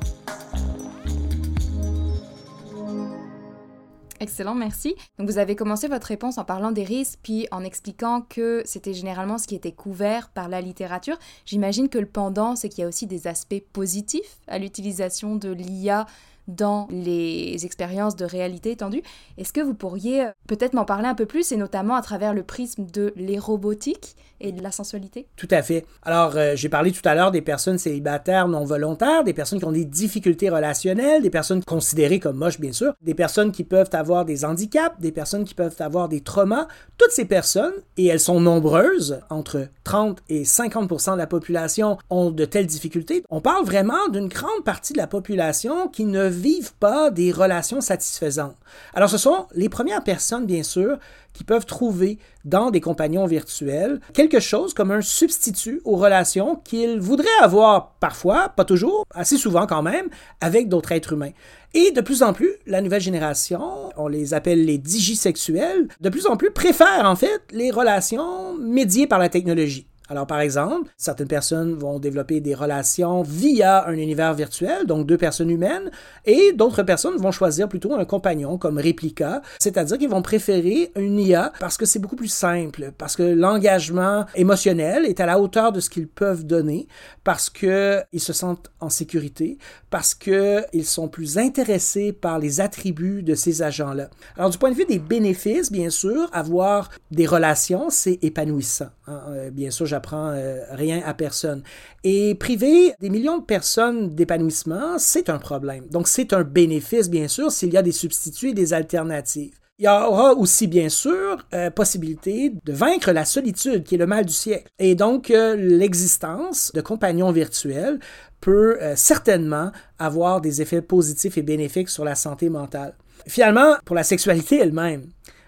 Excellent, 4.23 4.55
merci. 4.55 4.95
Donc 5.19 5.29
vous 5.29 5.37
avez 5.37 5.57
commencé 5.57 5.89
votre 5.89 6.07
réponse 6.07 6.37
en 6.37 6.45
parlant 6.45 6.71
des 6.71 6.85
risques, 6.85 7.19
puis 7.23 7.45
en 7.51 7.61
expliquant 7.61 8.21
que 8.21 8.61
c'était 8.63 8.93
généralement 8.93 9.37
ce 9.37 9.47
qui 9.47 9.55
était 9.55 9.73
couvert 9.73 10.29
par 10.29 10.47
la 10.47 10.61
littérature. 10.61 11.19
J'imagine 11.43 11.89
que 11.89 11.97
le 11.97 12.05
pendant, 12.05 12.55
c'est 12.55 12.69
qu'il 12.69 12.83
y 12.83 12.85
a 12.85 12.87
aussi 12.87 13.05
des 13.05 13.27
aspects 13.27 13.61
positifs 13.73 14.39
à 14.47 14.59
l'utilisation 14.59 15.35
de 15.35 15.49
l'IA 15.49 16.05
dans 16.47 16.87
les 16.89 17.65
expériences 17.65 18.15
de 18.15 18.25
réalité 18.25 18.71
étendue. 18.71 19.01
Est-ce 19.37 19.53
que 19.53 19.61
vous 19.61 19.73
pourriez 19.73 20.25
euh, 20.25 20.31
peut-être 20.47 20.73
m'en 20.73 20.85
parler 20.85 21.07
un 21.07 21.15
peu 21.15 21.25
plus, 21.25 21.51
et 21.51 21.57
notamment 21.57 21.95
à 21.95 22.01
travers 22.01 22.33
le 22.33 22.43
prisme 22.43 22.85
de 22.85 23.13
l'érobotique 23.15 24.15
et 24.41 24.51
de 24.51 24.61
la 24.61 24.71
sensualité? 24.71 25.27
Tout 25.35 25.47
à 25.51 25.61
fait. 25.61 25.85
Alors, 26.01 26.35
euh, 26.35 26.53
j'ai 26.55 26.69
parlé 26.69 26.91
tout 26.91 27.01
à 27.05 27.15
l'heure 27.15 27.31
des 27.31 27.41
personnes 27.41 27.77
célibataires 27.77 28.47
non 28.47 28.65
volontaires, 28.65 29.23
des 29.23 29.33
personnes 29.33 29.59
qui 29.59 29.65
ont 29.65 29.71
des 29.71 29.85
difficultés 29.85 30.49
relationnelles, 30.49 31.21
des 31.21 31.29
personnes 31.29 31.63
considérées 31.63 32.19
comme 32.19 32.37
moches, 32.37 32.59
bien 32.59 32.73
sûr, 32.73 32.93
des 33.01 33.13
personnes 33.13 33.51
qui 33.51 33.63
peuvent 33.63 33.89
avoir 33.93 34.25
des 34.25 34.43
handicaps, 34.43 34.99
des 34.99 35.11
personnes 35.11 35.45
qui 35.45 35.53
peuvent 35.53 35.75
avoir 35.79 36.09
des 36.09 36.21
traumas. 36.21 36.67
Toutes 36.97 37.11
ces 37.11 37.25
personnes, 37.25 37.73
et 37.97 38.07
elles 38.07 38.19
sont 38.19 38.39
nombreuses, 38.39 39.19
entre 39.29 39.67
30 39.83 40.21
et 40.29 40.43
50% 40.43 41.13
de 41.13 41.17
la 41.17 41.27
population 41.27 41.97
ont 42.09 42.31
de 42.31 42.45
telles 42.45 42.67
difficultés. 42.67 43.23
On 43.29 43.41
parle 43.41 43.65
vraiment 43.65 44.09
d'une 44.11 44.27
grande 44.27 44.63
partie 44.65 44.93
de 44.93 44.97
la 44.97 45.07
population 45.07 45.87
qui 45.87 46.05
ne 46.05 46.32
vivent 46.33 46.73
pas 46.73 47.11
des 47.11 47.31
relations 47.31 47.81
satisfaisantes. 47.81 48.55
Alors 48.93 49.09
ce 49.09 49.17
sont 49.17 49.47
les 49.53 49.69
premières 49.69 50.03
personnes, 50.03 50.45
bien 50.45 50.63
sûr, 50.63 50.97
qui 51.33 51.43
peuvent 51.43 51.65
trouver 51.65 52.19
dans 52.45 52.71
des 52.71 52.81
compagnons 52.81 53.25
virtuels 53.25 53.99
quelque 54.13 54.39
chose 54.39 54.73
comme 54.73 54.91
un 54.91 55.01
substitut 55.01 55.81
aux 55.83 55.95
relations 55.95 56.57
qu'ils 56.57 56.99
voudraient 56.99 57.27
avoir 57.41 57.93
parfois, 57.99 58.49
pas 58.49 58.65
toujours, 58.65 59.05
assez 59.13 59.37
souvent 59.37 59.65
quand 59.65 59.81
même, 59.81 60.09
avec 60.41 60.69
d'autres 60.69 60.91
êtres 60.91 61.13
humains. 61.13 61.31
Et 61.73 61.91
de 61.91 62.01
plus 62.01 62.21
en 62.21 62.33
plus, 62.33 62.51
la 62.67 62.81
nouvelle 62.81 63.01
génération, 63.01 63.89
on 63.97 64.07
les 64.07 64.33
appelle 64.33 64.65
les 64.65 64.77
digisexuels, 64.77 65.87
de 66.01 66.09
plus 66.09 66.27
en 66.27 66.37
plus 66.37 66.51
préfèrent 66.51 67.05
en 67.05 67.15
fait 67.15 67.41
les 67.51 67.71
relations 67.71 68.53
médiées 68.57 69.07
par 69.07 69.19
la 69.19 69.29
technologie. 69.29 69.87
Alors, 70.09 70.27
par 70.27 70.41
exemple, 70.41 70.91
certaines 70.97 71.27
personnes 71.27 71.73
vont 71.75 71.97
développer 71.97 72.41
des 72.41 72.53
relations 72.53 73.21
via 73.21 73.87
un 73.87 73.93
univers 73.93 74.33
virtuel, 74.33 74.85
donc 74.85 75.07
deux 75.07 75.17
personnes 75.17 75.49
humaines, 75.49 75.91
et 76.25 76.51
d'autres 76.53 76.83
personnes 76.83 77.15
vont 77.15 77.31
choisir 77.31 77.69
plutôt 77.69 77.93
un 77.93 78.03
compagnon 78.03 78.57
comme 78.57 78.77
réplica, 78.77 79.41
c'est-à-dire 79.59 79.97
qu'ils 79.97 80.09
vont 80.09 80.21
préférer 80.21 80.91
une 80.97 81.19
IA 81.19 81.53
parce 81.59 81.77
que 81.77 81.85
c'est 81.85 81.99
beaucoup 81.99 82.17
plus 82.17 82.31
simple, 82.31 82.91
parce 82.97 83.15
que 83.15 83.23
l'engagement 83.23 84.25
émotionnel 84.35 85.05
est 85.05 85.21
à 85.21 85.25
la 85.25 85.39
hauteur 85.39 85.71
de 85.71 85.79
ce 85.79 85.89
qu'ils 85.89 86.09
peuvent 86.09 86.45
donner, 86.45 86.87
parce 87.23 87.49
qu'ils 87.49 88.03
se 88.17 88.33
sentent 88.33 88.71
en 88.81 88.89
sécurité, 88.89 89.57
parce 89.89 90.13
qu'ils 90.13 90.85
sont 90.85 91.07
plus 91.07 91.37
intéressés 91.37 92.11
par 92.11 92.39
les 92.39 92.59
attributs 92.59 93.23
de 93.23 93.35
ces 93.35 93.61
agents-là. 93.61 94.09
Alors, 94.35 94.49
du 94.49 94.57
point 94.57 94.71
de 94.71 94.75
vue 94.75 94.85
des 94.85 94.99
bénéfices, 94.99 95.71
bien 95.71 95.89
sûr, 95.89 96.29
avoir 96.33 96.89
des 97.11 97.25
relations, 97.25 97.89
c'est 97.89 98.19
épanouissant. 98.21 98.89
Hein. 99.07 99.21
Euh, 99.29 99.49
bien 99.51 99.71
sûr, 99.71 99.85
j'apprends 99.93 100.29
euh, 100.29 100.59
rien 100.71 101.01
à 101.05 101.13
personne. 101.13 101.61
Et 102.03 102.33
priver 102.35 102.93
des 102.99 103.09
millions 103.11 103.37
de 103.37 103.43
personnes 103.43 104.15
d'épanouissement, 104.15 104.97
c'est 104.97 105.29
un 105.29 105.37
problème. 105.37 105.87
Donc, 105.89 106.07
c'est 106.07 106.33
un 106.33 106.43
bénéfice, 106.43 107.09
bien 107.09 107.27
sûr, 107.27 107.51
s'il 107.51 107.71
y 107.71 107.77
a 107.77 107.83
des 107.83 107.91
substituts 107.91 108.49
et 108.49 108.53
des 108.53 108.73
alternatives. 108.73 109.53
Il 109.77 109.85
y 109.85 109.87
aura 109.87 110.33
aussi, 110.33 110.65
bien 110.67 110.89
sûr, 110.89 111.45
euh, 111.53 111.69
possibilité 111.69 112.53
de 112.63 112.73
vaincre 112.73 113.11
la 113.11 113.25
solitude, 113.25 113.83
qui 113.83 113.95
est 113.95 113.99
le 113.99 114.07
mal 114.07 114.25
du 114.25 114.33
siècle. 114.33 114.67
Et 114.79 114.95
donc, 114.95 115.29
l'existence 115.29 116.71
de 116.73 116.81
compagnons 116.81 117.31
virtuels 117.31 117.99
peut 118.39 118.77
certainement 118.95 119.71
avoir 119.99 120.41
des 120.41 120.61
effets 120.61 120.81
positifs 120.81 121.37
et 121.37 121.43
bénéfiques 121.43 121.89
sur 121.89 122.03
la 122.03 122.15
santé 122.15 122.49
mentale. 122.49 122.93
Finalement, 123.27 123.75
pour 123.85 123.95
la 123.95 124.03
sexualité 124.03 124.57
elle-même, 124.57 125.05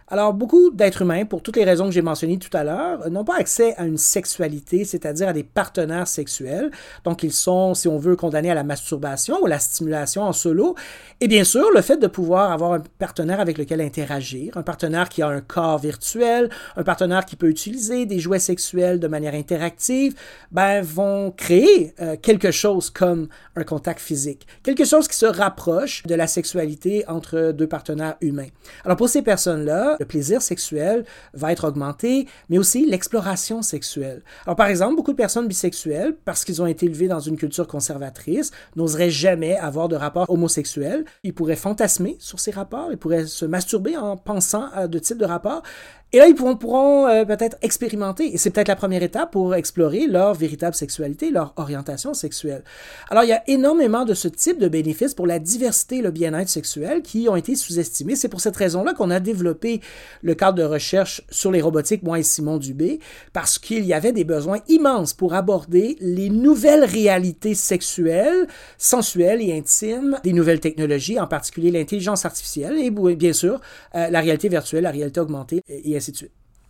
alors, 0.08 0.36
beaucoup 0.36 0.70
d'êtres 0.70 1.02
humains, 1.02 1.26
pour 1.26 1.42
toutes 1.42 1.56
les 1.56 1.64
raisons 1.64 1.86
que 1.86 1.92
j'ai 1.92 2.04
mentionnées 2.04 2.38
tout 2.38 2.56
à 2.56 2.64
l'heure, 2.64 3.10
n'ont 3.10 3.24
pas 3.24 3.38
accès 3.38 3.74
à 3.78 3.86
une 3.86 3.98
sexualité, 3.98 4.86
c'est-à-dire 4.86 5.30
à 5.30 5.34
des 5.34 5.44
partenaires 5.44 6.08
sexuels. 6.08 6.70
Donc, 7.06 7.24
ils 7.24 7.34
sont, 7.34 7.74
si 7.74 7.88
on 7.88 7.98
veut, 7.98 8.16
condamnés 8.16 8.52
à 8.52 8.54
la 8.54 8.64
masturbation 8.64 9.42
ou 9.42 9.48
la 9.48 9.58
stimulation 9.58 10.22
en 10.22 10.32
solo. 10.32 10.76
Et 11.22 11.28
bien 11.28 11.44
sûr, 11.44 11.72
le 11.74 11.82
fait 11.82 11.98
de 11.98 12.06
pouvoir 12.06 12.52
avoir 12.52 12.74
un 12.74 12.84
partenaire 13.00 13.40
avec 13.40 13.58
lequel 13.58 13.82
interagir, 13.82 14.56
un 14.58 14.62
partenaire 14.62 15.10
qui 15.10 15.24
a 15.24 15.28
un 15.28 15.42
corps 15.42 15.80
virtuel, 15.80 16.52
un 16.76 16.84
partenaire 16.84 17.26
qui 17.26 17.36
peut 17.36 17.50
utiliser 17.50 18.06
des 18.06 18.20
jouets 18.20 18.38
sexuels 18.38 19.00
de 19.00 19.08
manière 19.08 19.34
interactive, 19.34 20.14
ben, 20.52 20.84
vont 20.84 21.32
créer 21.32 21.96
euh, 22.00 22.16
quelque 22.16 22.52
chose 22.52 22.92
comme 22.92 23.28
un 23.56 23.64
contact 23.64 24.00
physique. 24.00 24.46
Quelque 24.62 24.86
chose 24.86 25.08
qui 25.08 25.18
se 25.18 25.26
rapproche 25.26 26.04
de 26.04 26.14
la 26.14 26.28
sexualité 26.28 27.06
entre 27.08 27.52
deux 27.54 27.68
partenaires 27.68 28.18
humains. 28.22 28.50
Alors, 28.84 28.98
pour 28.98 29.10
ces 29.10 29.24
personnes-là, 29.24 29.95
le 30.00 30.06
plaisir 30.06 30.42
sexuel 30.42 31.06
va 31.34 31.52
être 31.52 31.68
augmenté, 31.68 32.28
mais 32.50 32.58
aussi 32.58 32.86
l'exploration 32.86 33.62
sexuelle. 33.62 34.24
Alors, 34.46 34.56
par 34.56 34.68
exemple, 34.68 34.96
beaucoup 34.96 35.12
de 35.12 35.18
personnes 35.18 35.48
bisexuelles, 35.48 36.16
parce 36.26 36.46
qu'ils 36.46 36.62
ont 36.62 36.68
été 36.68 36.86
élevés 36.86 37.08
dans 37.08 37.20
une 37.20 37.38
culture 37.38 37.68
conservatrice, 37.68 38.52
n'oseraient 38.76 39.10
jamais 39.10 39.58
avoir 39.58 39.88
de 39.88 39.96
rapport 39.96 40.30
homosexuel. 40.30 41.06
Ils 41.24 41.34
pourraient 41.34 41.56
fantasmer 41.56 42.18
sur 42.20 42.40
ces 42.40 42.52
rapports, 42.52 42.90
ils 42.92 42.98
pourraient 42.98 43.26
se 43.26 43.46
masturber 43.46 43.98
en 43.98 44.18
pensant 44.18 44.70
à 44.74 44.88
de 44.88 45.00
types 45.00 45.18
de 45.18 45.26
rapports, 45.26 45.64
et 46.14 46.20
là, 46.20 46.28
ils 46.28 46.36
pourront, 46.36 47.08
euh, 47.08 47.26
peut-être 47.26 47.58
expérimenter, 47.62 48.34
et 48.34 48.38
c'est 48.38 48.50
peut-être 48.50 48.70
la 48.70 48.76
première 48.76 49.04
étape 49.04 49.32
pour 49.32 49.54
explorer 49.54 50.08
leur 50.08 50.34
véritable 50.34 50.76
sexualité, 50.76 51.30
leur 51.30 51.54
orientation 51.58 52.14
sexuelle. 52.14 52.64
Alors, 53.10 53.24
il 53.24 53.30
y 53.30 53.34
a 53.34 53.44
énormément 53.48 54.06
de 54.06 54.14
ce 54.14 54.28
type 54.28 54.58
de 54.60 54.68
bénéfices 54.70 55.14
pour 55.14 55.28
la 55.28 55.40
diversité 55.40 55.98
et 55.98 56.02
le 56.02 56.12
bien-être 56.12 56.48
sexuel 56.48 57.02
qui 57.02 57.28
ont 57.28 57.36
été 57.36 57.56
sous-estimés. 57.56 58.16
C'est 58.16 58.30
pour 58.30 58.40
cette 58.40 58.56
raison-là 58.56 58.94
qu'on 58.94 59.10
a 59.10 59.20
développé 59.20 59.82
le 60.22 60.36
cadre 60.36 60.58
de 60.58 60.64
recherche 60.64 61.22
sur 61.30 61.52
les 61.52 61.62
robotiques, 61.62 62.04
moi 62.04 62.20
et 62.20 62.24
Simon 62.24 62.58
Dubé, 62.58 63.00
parce 63.34 63.60
qu'il 63.60 63.84
y 63.84 63.94
avait 63.94 64.14
des 64.14 64.24
besoins 64.24 64.60
immenses 64.70 65.14
pour 65.14 65.34
aborder 65.34 65.98
les 66.00 66.30
nouvelles 66.30 66.86
réalités 66.86 67.56
sexuelles, 67.56 68.48
sensuelles 68.78 69.42
et 69.42 69.58
intimes 69.58 70.20
des 70.24 70.34
nouvelles 70.34 70.60
technologies, 70.62 71.20
en 71.20 71.28
particulier 71.28 71.72
l'intelligence 71.72 72.26
artificielle 72.26 72.78
et 72.78 72.90
bien 72.90 73.34
sûr 73.34 73.60
euh, 73.96 74.10
la 74.10 74.22
réalité 74.22 74.48
virtuelle, 74.48 74.84
la 74.84 74.92
réalité 74.92 75.20
augmentée 75.20 75.62
et 75.68 75.95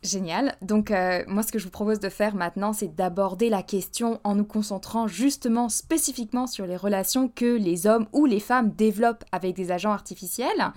Génial. 0.06 0.56
Donc 0.62 0.92
euh, 0.92 1.24
moi 1.28 1.42
ce 1.42 1.52
que 1.52 1.58
je 1.58 1.66
vous 1.66 1.72
propose 1.72 2.00
de 2.00 2.10
faire 2.10 2.36
maintenant 2.36 2.74
c'est 2.74 2.96
d'aborder 2.96 3.50
la 3.50 3.64
question 3.64 4.20
en 4.24 4.36
nous 4.36 4.46
concentrant 4.46 5.08
justement 5.08 5.68
spécifiquement 5.68 6.46
sur 6.46 6.68
les 6.68 6.78
relations 6.78 7.28
que 7.28 7.58
les 7.58 7.88
hommes 7.88 8.06
ou 8.14 8.26
les 8.26 8.40
femmes 8.40 8.72
développent 8.72 9.24
avec 9.32 9.56
des 9.56 9.72
agents 9.72 9.92
artificiels. 9.92 10.72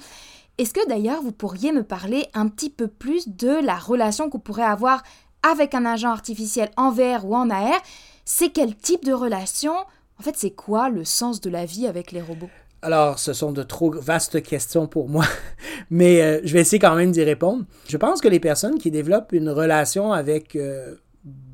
Est-ce 0.57 0.73
que 0.73 0.89
d'ailleurs 0.89 1.23
vous 1.23 1.33
pourriez 1.33 1.73
me 1.73 1.85
parler 1.85 2.27
un 2.33 2.49
petit 2.49 2.71
peu 2.71 2.89
plus 2.89 3.29
de 3.29 3.63
la 3.65 3.77
relation 3.77 4.31
qu'on 4.31 4.39
pourrait 4.39 4.63
avoir 4.63 5.03
avec 5.43 5.75
un 5.75 5.85
agent 5.85 6.11
artificiel 6.11 6.71
en 6.77 6.91
VR 6.91 7.27
ou 7.27 7.37
en 7.37 7.51
AR 7.51 7.83
C'est 8.25 8.49
quel 8.49 8.75
type 8.75 9.05
de 9.05 9.13
relation? 9.13 9.75
En 10.19 10.23
fait 10.23 10.37
c'est 10.37 10.53
quoi 10.53 10.89
le 10.89 11.05
sens 11.05 11.43
de 11.43 11.51
la 11.51 11.67
vie 11.67 11.87
avec 11.87 12.13
les 12.13 12.23
robots? 12.23 12.51
Alors, 12.81 13.19
ce 13.19 13.33
sont 13.33 13.51
de 13.53 13.63
trop 13.63 13.91
vastes 13.91 14.43
questions 14.43 14.87
pour 14.87 15.09
moi, 15.09 15.25
mais 15.91 16.23
euh, 16.23 16.41
je 16.45 16.53
vais 16.53 16.61
essayer 16.61 16.79
quand 16.79 16.95
même 16.95 17.11
d'y 17.11 17.25
répondre. 17.25 17.65
Je 17.89 17.97
pense 17.97 18.21
que 18.21 18.29
les 18.29 18.41
personnes 18.41 18.79
qui 18.79 18.91
développent 18.91 19.33
une 19.33 19.51
relation 19.51 20.13
avec 20.13 20.55
euh, 20.55 20.95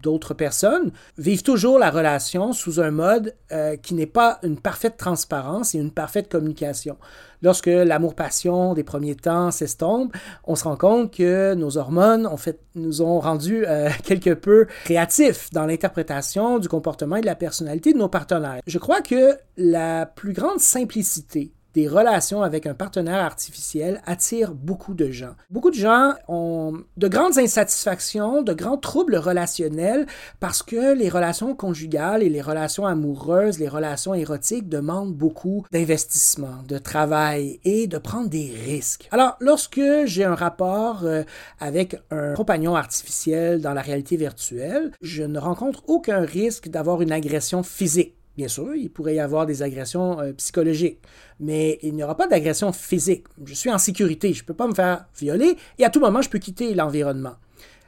d'autres 0.05 0.35
personnes 0.35 0.93
vivent 1.19 1.43
toujours 1.43 1.79
la 1.79 1.91
relation 1.91 2.53
sous 2.53 2.79
un 2.79 2.91
mode 2.91 3.35
euh, 3.51 3.77
qui 3.77 3.95
n'est 3.95 4.07
pas 4.07 4.39
une 4.43 4.61
parfaite 4.61 4.97
transparence 4.97 5.75
et 5.75 5.79
une 5.79 5.91
parfaite 5.91 6.31
communication. 6.31 6.97
Lorsque 7.43 7.67
l'amour-passion 7.67 8.75
des 8.75 8.85
premiers 8.85 9.17
temps 9.17 9.51
s'estompe, 9.51 10.15
on 10.45 10.55
se 10.55 10.65
rend 10.65 10.77
compte 10.77 11.13
que 11.13 11.55
nos 11.55 11.77
hormones 11.79 12.29
fait, 12.37 12.61
nous 12.75 13.03
ont 13.03 13.19
rendu 13.19 13.67
euh, 13.67 13.89
quelque 14.05 14.35
peu 14.35 14.67
créatifs 14.85 15.51
dans 15.53 15.67
l'interprétation 15.67 16.59
du 16.59 16.69
comportement 16.69 17.17
et 17.17 17.21
de 17.23 17.27
la 17.27 17.35
personnalité 17.35 17.93
de 17.93 17.99
nos 17.99 18.09
partenaires. 18.09 18.61
Je 18.67 18.79
crois 18.79 19.01
que 19.01 19.37
la 19.57 20.07
plus 20.07 20.35
grande 20.35 20.61
simplicité 20.61 21.54
des 21.75 21.89
relations 21.89 22.43
avec 22.43 22.67
un 22.67 22.75
partenaire 22.75 23.23
artificiel 23.23 24.01
attire 24.07 24.55
beaucoup 24.55 24.95
de 24.95 25.11
gens. 25.11 25.35
Beaucoup 25.51 25.71
de 25.71 25.77
gens 25.77 26.15
ont 26.29 26.83
de 26.97 27.09
grandes 27.09 27.39
insatisfactions, 27.39 28.43
de 28.43 28.53
grands 28.53 28.77
troubles 28.77 29.17
relationnels 29.17 30.07
parce 30.41 30.63
que 30.63 30.95
les 30.95 31.09
relations 31.09 31.55
conjugales 31.55 32.23
et 32.23 32.29
les 32.29 32.41
relations 32.41 32.87
amoureuses, 32.87 33.59
les 33.59 33.69
relations 33.69 34.15
érotiques 34.15 34.69
demandent 34.69 35.15
beaucoup 35.15 35.65
d'investissement, 35.73 36.63
de 36.69 36.79
travail 36.79 37.61
et 37.65 37.87
de 37.87 37.99
prendre 37.99 38.29
des 38.29 38.55
risques. 38.65 39.09
Alors, 39.11 39.37
lorsque 39.41 39.83
j'ai 40.05 40.25
un 40.25 40.35
rapport 40.35 41.05
euh, 41.05 41.23
avec 41.61 41.97
un 42.11 42.35
compagnon 42.35 42.77
artificiel 42.77 43.61
dans 43.61 43.75
la 43.75 43.83
réalité 43.83 44.17
virtuelle, 44.17 44.93
je 45.01 45.23
ne 45.23 45.39
rencontre 45.39 45.83
aucun 45.89 46.21
risque 46.21 46.69
d'avoir 46.69 47.03
une 47.03 47.13
agression 47.13 47.63
physique 47.63 48.15
Bien 48.37 48.49
sûr, 48.49 48.75
il 48.75 48.91
pourrait 48.91 49.15
y 49.15 49.21
avoir 49.21 49.47
des 49.47 49.63
agressions 49.63 50.19
euh, 50.21 50.33
psychologiques, 50.33 50.99
mais 51.39 51.79
il 51.83 51.95
n'y 51.95 52.03
aura 52.03 52.17
pas 52.17 52.27
d'agression 52.27 52.73
physique. 52.73 53.25
Je 53.45 53.55
suis 53.55 53.71
en 53.71 53.79
sécurité, 53.79 54.33
je 54.33 54.43
ne 54.43 54.47
peux 54.47 54.55
pas 54.55 54.67
me 54.67 54.75
faire 54.75 55.07
violer 55.17 55.57
et 55.79 55.85
à 55.85 55.91
tout 55.91 56.01
moment, 56.01 56.21
je 56.21 56.29
peux 56.29 56.41
quitter 56.41 56.75
l'environnement. 56.75 57.37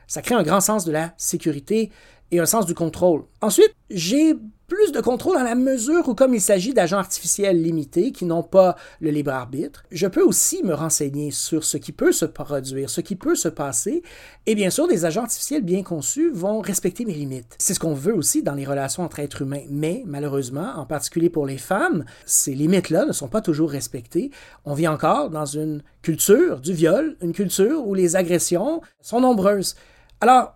Ça 0.07 0.23
crée 0.23 0.37
un 0.37 0.45
grand 0.45 0.61
sens 0.61 0.85
de 0.85 0.93
la 0.93 1.15
sécurité 1.17 1.91
et 2.31 2.41
un 2.41 2.47
sens 2.47 2.67
du 2.67 2.75
contrôle. 2.75 3.25
Ensuite, 3.41 3.73
j'ai 3.91 4.37
plus 4.67 4.91
de 4.91 5.01
contrôle 5.01 5.37
dans 5.37 5.45
la 5.45 5.55
mesure 5.55 6.09
où, 6.09 6.15
comme 6.15 6.35
il 6.35 6.41
s'agit 6.41 6.75
d'agents 6.75 6.99
artificiels 6.99 7.63
limités 7.63 8.11
qui 8.11 8.25
n'ont 8.25 8.43
pas 8.43 8.77
le 9.01 9.11
libre 9.11 9.31
arbitre, 9.31 9.85
je 9.93 10.09
peux 10.09 10.23
aussi 10.23 10.63
me 10.65 10.75
renseigner 10.75 11.31
sur 11.31 11.63
ce 11.63 11.77
qui 11.77 11.93
peut 11.93 12.11
se 12.11 12.25
produire, 12.25 12.91
ce 12.91 13.01
qui 13.01 13.15
peut 13.15 13.37
se 13.37 13.49
passer, 13.49 14.03
et 14.47 14.55
bien 14.55 14.71
sûr, 14.71 14.89
des 14.89 15.05
agents 15.05 15.23
artificiels 15.23 15.63
bien 15.63 15.83
conçus 15.83 16.31
vont 16.31 16.61
respecter 16.61 17.05
mes 17.05 17.15
limites. 17.15 17.55
C'est 17.59 17.75
ce 17.75 17.81
qu'on 17.81 17.95
veut 17.95 18.15
aussi 18.15 18.43
dans 18.43 18.55
les 18.55 18.65
relations 18.65 19.05
entre 19.05 19.21
êtres 19.21 19.43
humains, 19.43 19.65
mais 19.71 20.03
malheureusement, 20.05 20.73
en 20.77 20.85
particulier 20.85 21.31
pour 21.31 21.47
les 21.47 21.59
femmes, 21.59 22.05
ces 22.25 22.55
limites-là 22.55 23.05
ne 23.05 23.13
sont 23.13 23.29
pas 23.29 23.43
toujours 23.43 23.71
respectées. 23.71 24.33
On 24.65 24.75
vit 24.75 24.89
encore 24.89 25.31
dans 25.31 25.47
une 25.47 25.83
culture 26.03 26.61
du 26.61 26.73
viol, 26.73 27.17
une 27.21 27.33
culture 27.33 27.87
où 27.87 27.95
les 27.95 28.17
agressions 28.17 28.81
sont 29.01 29.21
nombreuses. 29.21 29.77
Alors, 30.21 30.55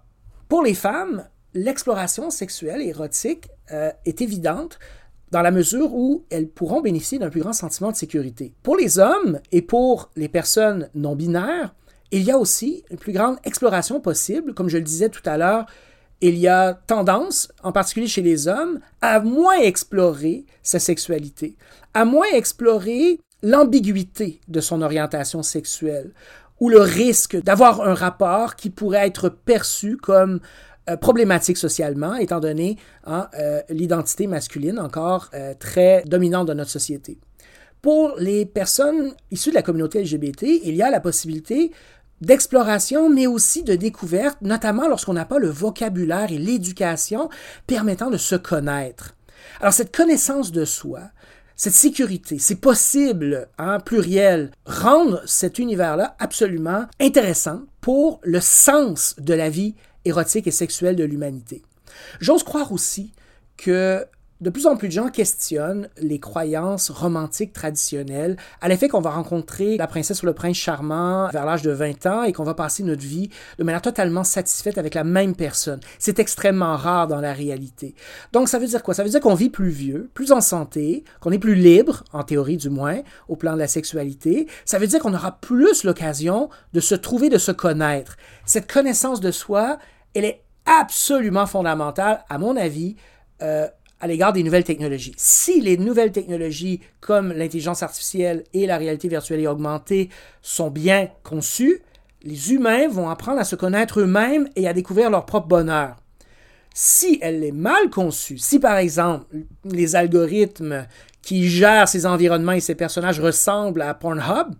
pour 0.49 0.65
les 0.65 0.75
femmes, 0.75 1.29
l'exploration 1.55 2.31
sexuelle 2.31 2.83
érotique 2.83 3.49
euh, 3.73 3.91
est 4.05 4.21
évidente 4.21 4.79
dans 5.31 5.43
la 5.43 5.51
mesure 5.51 5.95
où 5.95 6.25
elles 6.31 6.49
pourront 6.49 6.81
bénéficier 6.81 7.19
d'un 7.19 7.31
plus 7.31 7.41
grand 7.41 7.53
sentiment 7.53 7.93
de 7.93 7.97
sécurité. 7.97 8.53
Pour 8.63 8.77
les 8.77 8.99
hommes 8.99 9.39
et 9.53 9.63
pour 9.63 10.11
les 10.17 10.29
personnes 10.29 10.89
non 10.95 11.15
binaires, 11.15 11.75
il 12.11 12.23
y 12.23 12.31
a 12.33 12.39
aussi 12.39 12.83
une 12.91 12.99
plus 12.99 13.13
grande 13.13 13.37
exploration 13.45 14.01
possible. 14.01 14.55
Comme 14.55 14.69
je 14.69 14.79
le 14.79 14.85
disais 14.85 15.09
tout 15.09 15.23
à 15.25 15.39
l'heure, 15.39 15.67
il 16.21 16.37
y 16.37 16.49
a 16.49 16.75
tendance, 16.75 17.51
en 17.63 17.73
particulier 17.73 18.09
chez 18.09 18.23
les 18.23 18.49
hommes, 18.49 18.81
à 19.01 19.21
moins 19.21 19.59
explorer 19.59 20.45
sa 20.63 20.79
sexualité, 20.79 21.57
à 21.95 22.05
moins 22.05 22.27
explorer 22.33 23.21
l'ambiguïté 23.43 24.41
de 24.49 24.61
son 24.61 24.83
orientation 24.83 25.43
sexuelle 25.43 26.13
ou 26.59 26.69
le 26.69 26.81
risque 26.81 27.43
d'avoir 27.43 27.81
un 27.81 27.95
rapport 27.95 28.55
qui 28.55 28.69
pourrait 28.69 29.07
être 29.07 29.31
perçu 29.31 29.97
comme 29.97 30.41
euh, 30.89 30.97
problématique 30.97 31.59
socialement, 31.59 32.15
étant 32.15 32.41
donné 32.41 32.77
hein, 33.05 33.29
euh, 33.39 33.61
l'identité 33.69 34.27
masculine 34.27 34.79
encore 34.79 35.29
euh, 35.35 35.53
très 35.59 36.03
dominante 36.07 36.47
dans 36.47 36.55
notre 36.55 36.71
société. 36.71 37.19
Pour 37.83 38.15
les 38.19 38.47
personnes 38.47 39.15
issues 39.31 39.51
de 39.51 39.57
la 39.57 39.63
communauté 39.63 40.03
LGBT, 40.03 40.43
il 40.65 40.75
y 40.75 40.83
a 40.83 40.91
la 40.91 41.01
possibilité 41.01 41.71
d'exploration, 42.21 43.09
mais 43.11 43.27
aussi 43.27 43.63
de 43.63 43.75
découverte, 43.75 44.39
notamment 44.43 44.89
lorsqu'on 44.89 45.13
n'a 45.13 45.25
pas 45.25 45.39
le 45.39 45.49
vocabulaire 45.49 46.33
et 46.33 46.39
l'éducation 46.39 47.29
permettant 47.67 48.11
de 48.11 48.17
se 48.17 48.37
connaître. 48.37 49.15
Alors 49.61 49.73
cette 49.73 49.95
connaissance 49.95 50.53
de 50.53 50.65
soi, 50.65 51.01
cette 51.57 51.75
sécurité, 51.75 52.39
c'est 52.39 52.61
possible, 52.61 53.49
hein, 53.59 53.81
pluriel, 53.81 54.51
rendre 54.65 55.23
cet 55.27 55.59
univers-là 55.59 56.17
absolument 56.19 56.87
intéressant 56.99 57.65
pour 57.83 58.21
le 58.23 58.41
sens 58.41 59.15
de 59.19 59.35
la 59.35 59.51
vie 59.51 59.75
érotique 60.05 60.47
et 60.47 60.53
sexuelle 60.53 60.97
de 60.97 61.05
l'humanité. 61.05 61.63
J'ose 62.21 62.43
croire 62.43 62.73
aussi 62.73 63.13
que 63.57 64.07
de 64.41 64.51
plus 64.51 64.67
en 64.67 64.77
plus 64.77 64.89
de 64.89 64.93
gens 64.93 65.09
questionnent 65.09 65.89
les 65.99 66.19
croyances 66.19 66.91
romantiques 66.91 67.53
traditionnelles 67.53 68.37
à 68.61 68.69
l'effet 68.69 68.89
qu'on 68.89 69.01
va 69.01 69.11
rencontrer 69.11 69.77
la 69.77 69.87
princesse 69.87 70.23
ou 70.23 70.27
le 70.27 70.33
prince 70.33 70.57
charmant 70.57 71.29
vers 71.29 71.45
l'âge 71.45 71.63
de 71.63 71.71
20 71.71 72.07
ans 72.07 72.23
et 72.23 72.33
qu'on 72.33 72.45
va 72.45 72.55
passer 72.55 72.83
notre 72.83 73.03
vie 73.03 73.29
de 73.59 73.65
manière 73.65 73.83
totalement 73.83 74.25
satisfaite 74.25 74.79
avec 74.79 74.95
la 74.95 75.05
même 75.05 75.35
personne. 75.35 75.81
C'est 75.99 76.19
extrêmement 76.19 76.77
rare 76.77 77.07
dans 77.07 77.21
la 77.21 77.33
réalité. 77.33 77.95
Donc 78.33 78.49
ça 78.49 78.59
veut 78.59 78.67
dire 78.67 78.83
quoi? 78.83 78.95
Ça 78.95 79.03
veut 79.03 79.11
dire 79.11 79.21
qu'on 79.21 79.35
vit 79.35 79.51
plus 79.51 79.71
vieux, 79.71 80.11
plus 80.15 80.33
en 80.33 80.41
santé, 80.41 81.05
qu'on 81.21 81.33
est 81.33 81.39
plus 81.39 81.55
libre, 81.55 82.05
en 82.13 82.23
théorie 82.23 82.57
du 82.57 82.71
moins, 82.71 83.01
au 83.29 83.37
plan 83.37 83.55
de 83.55 83.59
la 83.59 83.69
sexualité. 83.69 84.47
Ça 84.65 84.79
veut 84.79 84.87
dire 84.87 85.01
qu'on 85.01 85.15
aura 85.15 85.33
plus 85.33 85.85
l'occasion 85.85 86.49
de 86.73 86.81
se 86.81 86.95
trouver, 86.95 87.29
de 87.29 87.39
se 87.39 87.53
connaître. 87.53 88.17
Cette 88.47 88.71
connaissance 88.71 89.21
de 89.21 89.31
soi, 89.31 89.79
elle 90.15 90.25
est 90.25 90.43
absolument 90.67 91.47
fondamentale, 91.47 92.25
à 92.29 92.39
mon 92.39 92.57
avis, 92.57 92.97
euh, 93.43 93.69
à 94.01 94.07
l'égard 94.07 94.33
des 94.33 94.43
nouvelles 94.43 94.65
technologies. 94.65 95.15
Si 95.17 95.61
les 95.61 95.77
nouvelles 95.77 96.13
technologies 96.13 96.81
comme 97.01 97.33
l'intelligence 97.33 97.83
artificielle 97.83 98.45
et 98.55 98.67
la 98.67 98.79
réalité 98.79 99.09
virtuelle 99.09 99.41
et 99.41 99.47
augmentée 99.47 100.09
sont 100.43 100.71
bien 100.71 101.09
conçues, 101.23 101.83
les 102.23 102.53
humains 102.53 102.89
vont 102.89 103.09
apprendre 103.09 103.41
à 103.41 103.45
se 103.45 103.57
connaître 103.57 104.01
eux-mêmes 104.01 104.49
et 104.57 104.69
à 104.69 104.73
découvrir 104.73 105.11
leur 105.11 105.27
propre 105.27 105.49
bonheur. 105.49 105.97
Si 106.75 107.19
elle 107.21 107.43
est 107.45 107.53
mal 107.53 107.91
conçue, 107.91 108.39
si 108.39 108.59
par 108.59 108.77
exemple 108.77 109.27
les 109.65 109.97
algorithmes 109.97 110.87
qui 111.23 111.49
gèrent 111.49 111.89
ces 111.89 112.07
environnements 112.07 112.53
et 112.53 112.61
ces 112.61 112.75
personnages 112.75 113.21
ressemblent 113.21 113.83
à 113.83 113.95
Pornhub, 113.95 114.55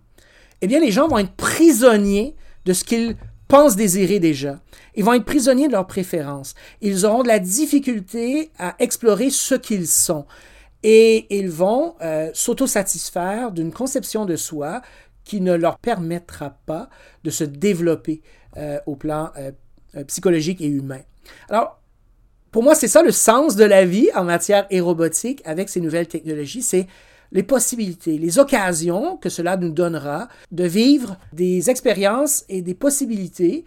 eh 0.61 0.67
bien 0.67 0.79
les 0.79 0.91
gens 0.91 1.07
vont 1.07 1.17
être 1.17 1.33
prisonniers 1.33 2.35
de 2.65 2.73
ce 2.73 2.83
qu'ils 2.83 3.15
pensent 3.47 3.75
désirer 3.75 4.19
déjà. 4.19 4.59
Ils 4.95 5.03
vont 5.03 5.13
être 5.13 5.25
prisonniers 5.25 5.67
de 5.67 5.73
leurs 5.73 5.87
préférences. 5.87 6.53
Ils 6.81 7.05
auront 7.05 7.23
de 7.23 7.27
la 7.27 7.39
difficulté 7.39 8.51
à 8.57 8.75
explorer 8.79 9.29
ce 9.29 9.55
qu'ils 9.55 9.87
sont. 9.87 10.25
Et 10.83 11.27
ils 11.37 11.49
vont 11.49 11.95
euh, 12.01 12.31
s'autosatisfaire 12.33 13.51
d'une 13.51 13.71
conception 13.71 14.25
de 14.25 14.35
soi 14.35 14.81
qui 15.23 15.41
ne 15.41 15.53
leur 15.53 15.77
permettra 15.77 16.57
pas 16.65 16.89
de 17.23 17.29
se 17.29 17.43
développer 17.43 18.21
euh, 18.57 18.79
au 18.85 18.95
plan 18.95 19.31
euh, 19.37 19.51
euh, 19.95 20.03
psychologique 20.05 20.61
et 20.61 20.67
humain. 20.67 21.01
Alors, 21.49 21.79
pour 22.51 22.63
moi, 22.63 22.75
c'est 22.75 22.87
ça 22.87 23.01
le 23.01 23.11
sens 23.11 23.55
de 23.55 23.63
la 23.63 23.85
vie 23.85 24.09
en 24.15 24.23
matière 24.23 24.67
aérobotique 24.69 25.41
avec 25.45 25.69
ces 25.69 25.79
nouvelles 25.79 26.07
technologies, 26.07 26.61
c'est 26.61 26.87
les 27.31 27.43
possibilités, 27.43 28.17
les 28.17 28.39
occasions 28.39 29.15
que 29.15 29.29
cela 29.29 29.55
nous 29.55 29.69
donnera 29.69 30.27
de 30.51 30.65
vivre 30.65 31.17
des 31.31 31.69
expériences 31.69 32.43
et 32.49 32.61
des 32.61 32.73
possibilités 32.73 33.63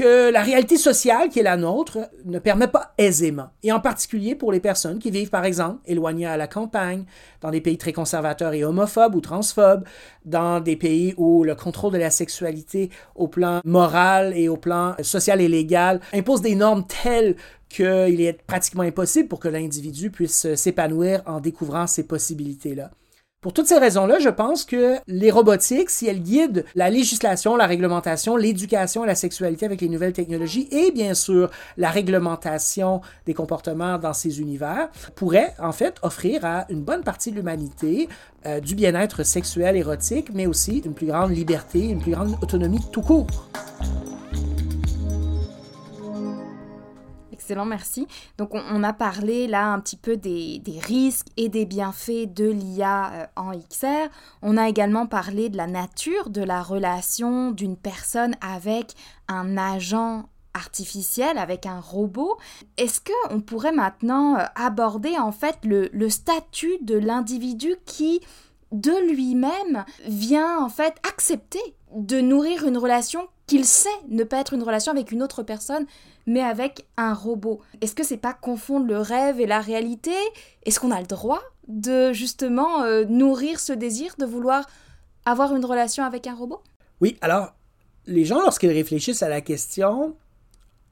que 0.00 0.30
la 0.30 0.42
réalité 0.42 0.78
sociale 0.78 1.28
qui 1.28 1.40
est 1.40 1.42
la 1.42 1.58
nôtre 1.58 1.98
ne 2.24 2.38
permet 2.38 2.68
pas 2.68 2.94
aisément. 2.96 3.48
Et 3.62 3.70
en 3.70 3.80
particulier 3.80 4.34
pour 4.34 4.50
les 4.50 4.60
personnes 4.60 4.98
qui 4.98 5.10
vivent, 5.10 5.28
par 5.28 5.44
exemple, 5.44 5.80
éloignées 5.84 6.24
à 6.24 6.38
la 6.38 6.46
campagne, 6.46 7.04
dans 7.42 7.50
des 7.50 7.60
pays 7.60 7.76
très 7.76 7.92
conservateurs 7.92 8.54
et 8.54 8.64
homophobes 8.64 9.14
ou 9.14 9.20
transphobes, 9.20 9.84
dans 10.24 10.60
des 10.60 10.76
pays 10.76 11.12
où 11.18 11.44
le 11.44 11.54
contrôle 11.54 11.92
de 11.92 11.98
la 11.98 12.08
sexualité 12.08 12.88
au 13.14 13.28
plan 13.28 13.60
moral 13.66 14.32
et 14.34 14.48
au 14.48 14.56
plan 14.56 14.94
social 15.02 15.38
et 15.42 15.48
légal 15.48 16.00
impose 16.14 16.40
des 16.40 16.54
normes 16.54 16.86
telles 16.86 17.36
qu'il 17.68 18.22
est 18.22 18.42
pratiquement 18.46 18.84
impossible 18.84 19.28
pour 19.28 19.38
que 19.38 19.48
l'individu 19.48 20.10
puisse 20.10 20.54
s'épanouir 20.54 21.22
en 21.26 21.40
découvrant 21.40 21.86
ces 21.86 22.06
possibilités-là. 22.06 22.90
Pour 23.40 23.54
toutes 23.54 23.68
ces 23.68 23.78
raisons-là, 23.78 24.18
je 24.18 24.28
pense 24.28 24.66
que 24.66 24.96
les 25.06 25.30
robotiques, 25.30 25.88
si 25.88 26.06
elles 26.06 26.22
guident 26.22 26.66
la 26.74 26.90
législation, 26.90 27.56
la 27.56 27.64
réglementation, 27.64 28.36
l'éducation 28.36 29.02
à 29.02 29.06
la 29.06 29.14
sexualité 29.14 29.64
avec 29.64 29.80
les 29.80 29.88
nouvelles 29.88 30.12
technologies 30.12 30.68
et 30.70 30.90
bien 30.90 31.14
sûr 31.14 31.50
la 31.78 31.88
réglementation 31.88 33.00
des 33.24 33.32
comportements 33.32 33.96
dans 33.96 34.12
ces 34.12 34.42
univers, 34.42 34.90
pourraient 35.14 35.54
en 35.58 35.72
fait 35.72 35.94
offrir 36.02 36.44
à 36.44 36.66
une 36.68 36.82
bonne 36.82 37.02
partie 37.02 37.30
de 37.30 37.36
l'humanité 37.36 38.10
euh, 38.44 38.60
du 38.60 38.74
bien-être 38.74 39.22
sexuel, 39.22 39.74
érotique, 39.74 40.28
mais 40.34 40.46
aussi 40.46 40.82
une 40.84 40.92
plus 40.92 41.06
grande 41.06 41.34
liberté, 41.34 41.88
une 41.88 42.02
plus 42.02 42.12
grande 42.12 42.36
autonomie 42.42 42.84
tout 42.92 43.00
court. 43.00 43.26
Excellent, 47.50 47.66
merci. 47.66 48.06
Donc 48.38 48.54
on, 48.54 48.84
a 48.84 48.92
parlé 48.92 49.48
là 49.48 49.72
un 49.72 49.80
petit 49.80 49.96
peu 49.96 50.16
des, 50.16 50.62
risques 50.86 51.26
et 51.36 51.48
des 51.48 51.66
bienfaits 51.66 52.32
de 52.32 52.48
l'IA 52.48 53.12
euh, 53.12 53.26
en 53.34 53.50
XR. 53.50 54.08
On 54.40 54.56
a 54.56 54.68
également 54.68 55.06
parlé 55.06 55.48
de 55.48 55.56
la 55.56 55.66
nature 55.66 56.30
de 56.30 56.42
la 56.44 56.62
relation 56.62 57.50
d'une 57.50 57.76
personne 57.76 58.36
avec 58.40 58.94
un 59.26 59.58
agent 59.58 60.28
artificiel, 60.54 61.38
avec 61.38 61.66
un 61.66 61.80
robot. 61.80 62.38
Est-ce 62.76 63.00
qu'on 63.00 63.40
pourrait 63.40 63.72
maintenant 63.72 64.38
euh, 64.38 64.44
aborder 64.54 65.18
en 65.18 65.32
fait 65.32 65.56
le, 65.64 65.90
le 65.92 66.08
statut 66.08 66.78
de 66.82 66.96
l'individu 66.96 67.74
qui 67.84 68.20
de 68.70 68.92
lui-même 69.10 69.84
vient 70.06 70.62
en 70.62 70.68
fait 70.68 70.94
accepter 71.02 71.74
de 71.96 72.20
nourrir 72.20 72.64
une 72.64 72.78
relation 72.78 73.26
qu'il 73.50 73.64
sait 73.64 73.88
ne 74.08 74.22
pas 74.22 74.38
être 74.38 74.52
une 74.52 74.62
relation 74.62 74.92
avec 74.92 75.10
une 75.10 75.24
autre 75.24 75.42
personne, 75.42 75.84
mais 76.24 76.40
avec 76.40 76.86
un 76.96 77.12
robot. 77.12 77.60
Est-ce 77.80 77.96
que 77.96 78.04
c'est 78.04 78.16
pas 78.16 78.32
confondre 78.32 78.86
le 78.86 78.98
rêve 78.98 79.40
et 79.40 79.46
la 79.46 79.60
réalité? 79.60 80.12
Est-ce 80.64 80.78
qu'on 80.78 80.92
a 80.92 81.00
le 81.00 81.06
droit 81.08 81.42
de 81.66 82.12
justement 82.12 82.82
euh, 82.82 83.04
nourrir 83.06 83.58
ce 83.58 83.72
désir 83.72 84.14
de 84.20 84.24
vouloir 84.24 84.68
avoir 85.24 85.56
une 85.56 85.64
relation 85.64 86.04
avec 86.04 86.28
un 86.28 86.34
robot? 86.36 86.62
Oui, 87.00 87.18
alors 87.22 87.52
les 88.06 88.24
gens, 88.24 88.40
lorsqu'ils 88.40 88.70
réfléchissent 88.70 89.24
à 89.24 89.28
la 89.28 89.40
question 89.40 90.14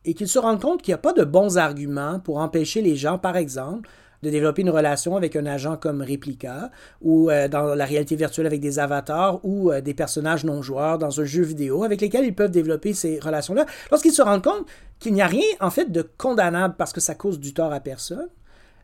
et 0.05 0.14
qu'ils 0.14 0.27
se 0.27 0.40
rendent 0.40 0.61
compte 0.61 0.83
qu'il 0.83 0.90
n'y 0.90 0.97
a 0.97 0.99
pas 0.99 1.12
de 1.12 1.23
bons 1.23 1.59
arguments 1.59 2.18
pour 2.18 2.38
empêcher 2.38 2.83
les 2.83 2.97
gens, 2.97 3.18
par 3.18 3.37
exemple, 3.37 3.88
de 4.22 4.31
développer 4.31 4.62
une 4.62 4.70
relation 4.70 5.16
avec 5.16 5.37
un 5.37 5.46
agent 5.46 5.76
comme 5.76 6.02
Replica 6.02 6.70
ou 7.02 7.31
euh, 7.31 7.48
dans 7.48 7.74
la 7.74 7.85
réalité 7.85 8.16
virtuelle 8.16 8.46
avec 8.46 8.61
des 8.61 8.78
avatars 8.78 9.40
ou 9.44 9.70
euh, 9.70 9.81
des 9.81 9.94
personnages 9.94 10.44
non 10.44 10.62
joueurs 10.62 10.98
dans 10.98 11.20
un 11.20 11.24
jeu 11.24 11.42
vidéo 11.42 11.85
avec 11.85 12.00
lesquels 12.00 12.24
ils 12.24 12.35
peuvent 12.35 12.50
développer 12.50 12.94
ces 12.94 13.18
relations-là. 13.18 13.66
Lorsqu'ils 13.90 14.12
se 14.12 14.22
rendent 14.22 14.42
compte 14.42 14.66
qu'il 14.98 15.14
n'y 15.14 15.22
a 15.22 15.26
rien 15.26 15.46
en 15.61 15.70
fait 15.70 15.90
de 15.90 16.02
condamnable 16.02 16.74
parce 16.76 16.92
que 16.92 17.00
ça 17.00 17.14
cause 17.14 17.38
du 17.38 17.54
tort 17.54 17.72
à 17.72 17.81
personne, 17.81 18.28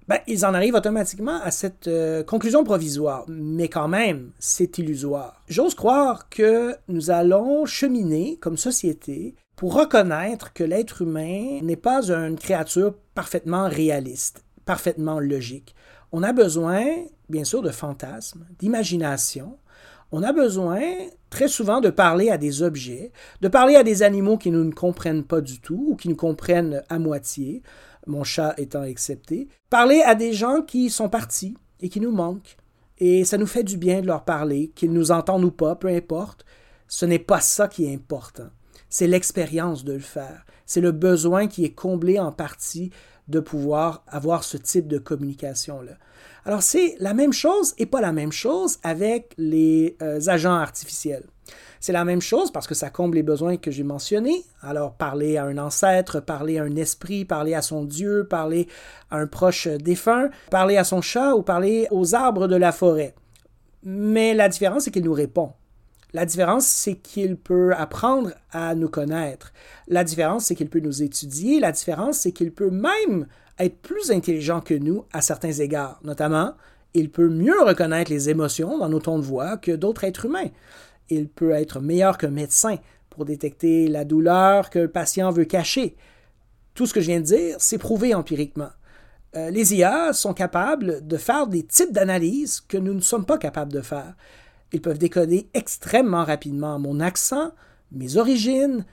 ben, 0.07 0.19
ils 0.27 0.45
en 0.45 0.53
arrivent 0.53 0.75
automatiquement 0.75 1.41
à 1.43 1.51
cette 1.51 1.89
euh, 1.89 2.23
conclusion 2.23 2.63
provisoire. 2.63 3.25
Mais 3.29 3.69
quand 3.69 3.89
même, 3.89 4.33
c'est 4.39 4.77
illusoire. 4.79 5.43
J'ose 5.49 5.75
croire 5.75 6.29
que 6.29 6.77
nous 6.89 7.11
allons 7.11 7.65
cheminer 7.65 8.37
comme 8.41 8.59
société 8.59 9.35
pour 9.57 9.75
reconnaître 9.75 10.53
que 10.53 10.65
l'être 10.65 11.03
humain 11.03 11.61
n'est 11.63 11.77
pas 11.77 12.11
une 12.11 12.37
créature 12.37 12.95
parfaitement 13.15 13.69
réaliste 13.69 14.45
parfaitement 14.65 15.21
logique. 15.21 15.75
On 16.13 16.23
a 16.23 16.33
besoin, 16.33 16.85
bien 17.29 17.45
sûr, 17.45 17.63
de 17.63 17.71
fantasmes, 17.71 18.47
d'imagination. 18.59 19.59
On 20.13 20.23
a 20.23 20.33
besoin 20.33 20.81
très 21.31 21.49
souvent 21.49 21.81
de 21.81 21.91
parler 21.91 22.31
à 22.31 22.39
des 22.39 22.63
objets, 22.63 23.11
de 23.41 23.49
parler 23.49 23.75
à 23.75 23.83
des 23.83 24.03
animaux 24.03 24.39
qui 24.39 24.51
nous 24.51 24.63
ne 24.63 24.73
comprennent 24.73 25.25
pas 25.25 25.41
du 25.41 25.61
tout 25.61 25.87
ou 25.89 25.97
qui 25.97 26.09
nous 26.09 26.17
comprennent 26.17 26.83
à 26.89 26.99
moitié, 26.99 27.63
mon 28.07 28.23
chat 28.23 28.55
étant 28.59 28.83
accepté. 28.83 29.49
Parler 29.71 30.03
à 30.03 30.15
des 30.15 30.33
gens 30.33 30.63
qui 30.63 30.91
sont 30.91 31.09
partis 31.09 31.57
et 31.81 31.89
qui 31.89 32.01
nous 32.01 32.13
manquent. 32.13 32.57
Et 32.99 33.25
ça 33.25 33.39
nous 33.39 33.47
fait 33.47 33.65
du 33.65 33.77
bien 33.77 34.03
de 34.03 34.07
leur 34.07 34.25
parler, 34.25 34.71
qu'ils 34.75 34.93
nous 34.93 35.11
entendent 35.11 35.45
ou 35.45 35.51
pas, 35.51 35.75
peu 35.75 35.89
importe. 35.89 36.45
Ce 36.87 37.05
n'est 37.05 37.19
pas 37.19 37.41
ça 37.41 37.67
qui 37.67 37.87
est 37.87 37.95
important. 37.95 38.51
C'est 38.89 39.09
l'expérience 39.09 39.85
de 39.85 39.95
le 39.95 39.99
faire. 39.99 40.45
C'est 40.67 40.81
le 40.81 40.93
besoin 40.93 41.49
qui 41.49 41.65
est 41.65 41.75
comblé 41.75 42.21
en 42.21 42.31
partie 42.31 42.91
de 43.29 43.41
pouvoir 43.41 44.05
avoir 44.09 44.45
ce 44.45 44.57
type 44.57 44.89
de 44.89 44.99
communication-là. 44.99 45.93
Alors 46.45 46.63
c'est 46.63 46.97
la 46.99 47.15
même 47.15 47.33
chose 47.33 47.75
et 47.79 47.87
pas 47.87 48.01
la 48.01 48.13
même 48.13 48.33
chose 48.33 48.79
avec 48.83 49.33
les 49.39 49.97
euh, 50.03 50.21
agents 50.27 50.55
artificiels. 50.55 51.25
C'est 51.81 51.93
la 51.93 52.05
même 52.05 52.23
chose 52.23 52.51
parce 52.51 52.67
que 52.67 52.75
ça 52.75 52.89
comble 52.89 53.17
les 53.17 53.23
besoins 53.23 53.57
que 53.59 53.71
j'ai 53.71 53.83
mentionnés. 53.83 54.45
Alors 54.63 54.95
parler 54.95 55.37
à 55.37 55.45
un 55.45 55.59
ancêtre, 55.59 56.21
parler 56.21 56.59
à 56.59 56.63
un 56.63 56.77
esprit, 56.77 57.25
parler 57.25 57.55
à 57.55 57.63
son 57.63 57.85
Dieu, 57.85 58.27
parler 58.29 58.69
à 59.11 59.19
un 59.19 59.27
proche 59.27 59.69
défunt, 59.69 60.31
parler 60.51 60.77
à 60.79 60.85
son 60.85 61.03
chat 61.03 61.35
ou 61.35 61.43
parler 61.43 61.87
aux 61.91 62.15
arbres 62.15 62.47
de 62.47 62.57
la 62.57 62.73
forêt. 62.73 63.15
Mais 63.83 64.33
la 64.33 64.49
différence, 64.49 64.85
c'est 64.85 64.91
qu'il 64.91 65.05
nous 65.05 65.13
répond. 65.13 65.53
La 66.15 66.27
différence, 66.27 66.67
c'est 66.67 66.95
qu'il 66.95 67.37
peut 67.37 67.75
apprendre 67.75 68.31
à 68.53 68.77
nous 68.77 68.89
connaître. 68.89 69.53
La 69.89 70.05
différence, 70.05 70.47
c'est 70.47 70.55
qu'il 70.55 70.71
peut 70.71 70.79
nous 70.79 71.03
étudier. 71.03 71.59
La 71.59 71.73
différence, 71.73 72.19
c'est 72.19 72.31
qu'il 72.31 72.53
peut 72.53 72.71
même 72.71 73.27
être 73.59 73.77
plus 73.79 74.13
intelligent 74.13 74.61
que 74.61 74.75
nous 74.75 75.05
à 75.13 75.21
certains 75.21 75.53
égards. 75.53 75.99
Notamment, 76.05 76.55
il 76.95 77.11
peut 77.11 77.29
mieux 77.29 77.61
reconnaître 77.61 78.13
les 78.13 78.31
émotions 78.31 78.79
dans 78.79 78.89
nos 78.89 79.01
tons 79.01 79.19
de 79.19 79.25
voix 79.25 79.57
que 79.57 79.73
d'autres 79.73 80.05
êtres 80.05 80.27
humains. 80.27 80.51
Il 81.11 81.29
peut 81.29 81.51
être 81.51 81.81
meilleur 81.81 82.17
qu'un 82.17 82.31
médecin 82.31 82.77
pour 83.11 83.25
détecter 83.25 83.89
la 83.89 84.05
douleur 84.05 84.71
que 84.71 84.79
le 84.79 84.91
patient 84.91 85.33
veut 85.33 85.45
cacher. 85.45 85.97
Tout 86.75 86.87
ce 86.87 86.95
que 86.95 87.01
je 87.01 87.07
viens 87.07 87.21
de 87.21 87.27
dire, 87.27 87.57
c'est 87.59 87.79
prouvé 87.79 88.15
empiriquement. 88.15 88.71
Euh, 89.35 89.51
les 89.51 89.75
IA 89.75 90.13
sont 90.13 90.33
capables 90.33 91.05
de 91.05 91.17
faire 91.17 91.49
des 91.49 91.65
types 91.65 91.93
d'analyses 91.93 92.61
que 92.61 92.79
nous 92.79 92.95
ne 92.95 93.01
sommes 93.01 93.27
pas 93.27 93.39
capables 93.39 93.73
de 93.73 93.81
faire. 93.81 94.15
Ils 94.73 94.81
peuvent 94.81 94.99
décoder 94.99 95.49
extrêmement 95.55 96.25
rapidement 96.25 96.79
mon 96.79 97.01
accent, 97.01 97.53
mes 97.93 98.17
origines, 98.17 98.85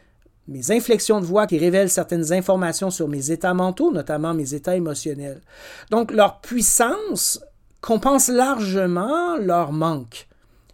mes 0.47 0.71
inflexions 0.71 1.21
de 1.21 1.25
voix 1.25 1.47
qui 1.47 1.57
révèlent 1.57 1.89
certaines 1.89 2.33
informations 2.33 2.91
sur 2.91 3.07
mes 3.07 3.31
états 3.31 3.53
mentaux, 3.53 3.91
notamment 3.91 4.33
mes 4.33 4.53
états 4.53 4.75
émotionnels. 4.75 5.41
Donc 5.89 6.11
leur 6.11 6.41
puissance 6.41 7.43
compense 7.79 8.27
largement 8.29 9.37
leur 9.37 9.71
manque. 9.71 10.27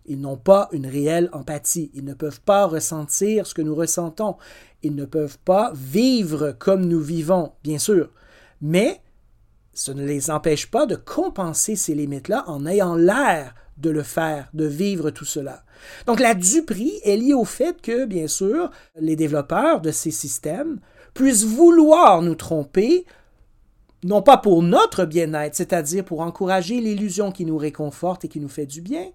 Ils 0.05 0.21
n'ont 0.21 0.37
pas 0.37 0.69
une 0.71 0.87
réelle 0.87 1.29
empathie, 1.33 1.91
ils 1.93 2.05
ne 2.05 2.13
peuvent 2.13 2.41
pas 2.41 2.65
ressentir 2.65 3.45
ce 3.45 3.53
que 3.53 3.61
nous 3.61 3.75
ressentons, 3.75 4.37
ils 4.81 4.95
ne 4.95 5.05
peuvent 5.05 5.37
pas 5.39 5.71
vivre 5.75 6.55
comme 6.57 6.85
nous 6.85 7.01
vivons, 7.01 7.51
bien 7.63 7.77
sûr, 7.77 8.09
mais 8.61 9.01
ce 9.73 9.91
ne 9.91 10.05
les 10.05 10.31
empêche 10.31 10.71
pas 10.71 10.85
de 10.85 10.95
compenser 10.95 11.75
ces 11.75 11.93
limites-là 11.93 12.45
en 12.47 12.65
ayant 12.65 12.95
l'air 12.95 13.53
de 13.77 13.89
le 13.89 14.03
faire, 14.03 14.49
de 14.53 14.65
vivre 14.65 15.09
tout 15.11 15.25
cela. 15.25 15.63
Donc 16.05 16.19
la 16.19 16.33
duperie 16.33 16.99
est 17.03 17.17
liée 17.17 17.33
au 17.33 17.45
fait 17.45 17.81
que, 17.81 18.05
bien 18.05 18.27
sûr, 18.27 18.71
les 18.99 19.15
développeurs 19.15 19.81
de 19.81 19.91
ces 19.91 20.11
systèmes 20.11 20.79
puissent 21.13 21.45
vouloir 21.45 22.21
nous 22.21 22.35
tromper, 22.35 23.05
non 24.03 24.21
pas 24.21 24.37
pour 24.37 24.63
notre 24.63 25.05
bien-être, 25.05 25.55
c'est-à-dire 25.55 26.03
pour 26.03 26.21
encourager 26.21 26.79
l'illusion 26.79 27.31
qui 27.31 27.45
nous 27.45 27.57
réconforte 27.57 28.25
et 28.25 28.27
qui 28.27 28.39
nous 28.39 28.49
fait 28.49 28.65
du 28.65 28.81
bien, 28.81 29.05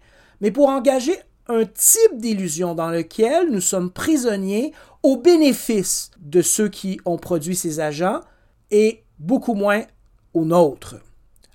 mais 0.40 0.50
pour 0.50 0.68
engager 0.68 1.14
un 1.48 1.64
type 1.64 2.16
d'illusion 2.16 2.74
dans 2.74 2.90
lequel 2.90 3.50
nous 3.50 3.60
sommes 3.60 3.90
prisonniers 3.90 4.72
au 5.02 5.16
bénéfice 5.16 6.10
de 6.20 6.42
ceux 6.42 6.68
qui 6.68 7.00
ont 7.04 7.18
produit 7.18 7.56
ces 7.56 7.80
agents 7.80 8.20
et 8.70 9.02
beaucoup 9.18 9.54
moins 9.54 9.82
aux 10.34 10.44
nôtres. 10.44 10.96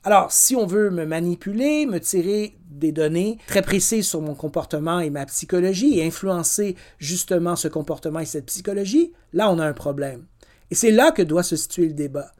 Alors, 0.04 0.32
si 0.32 0.56
on 0.56 0.66
veut 0.66 0.90
me 0.90 1.06
manipuler, 1.06 1.86
me 1.86 2.00
tirer 2.00 2.57
des 2.78 2.92
données 2.92 3.38
très 3.48 3.62
précises 3.62 4.08
sur 4.08 4.22
mon 4.22 4.36
comportement 4.36 5.00
et 5.00 5.10
ma 5.10 5.26
psychologie 5.26 6.00
et 6.00 6.06
influencer 6.06 6.76
justement 6.98 7.56
ce 7.56 7.68
comportement 7.68 8.20
et 8.20 8.26
cette 8.26 8.46
psychologie, 8.46 9.14
là 9.34 9.52
on 9.52 9.60
a 9.60 9.66
un 9.66 9.74
problème. 9.74 10.26
Et 10.72 10.76
c'est 10.76 10.92
là 10.92 11.12
que 11.12 11.22
doit 11.22 11.44
se 11.44 11.56
situer 11.56 11.88
le 11.88 11.94
débat, 11.94 12.32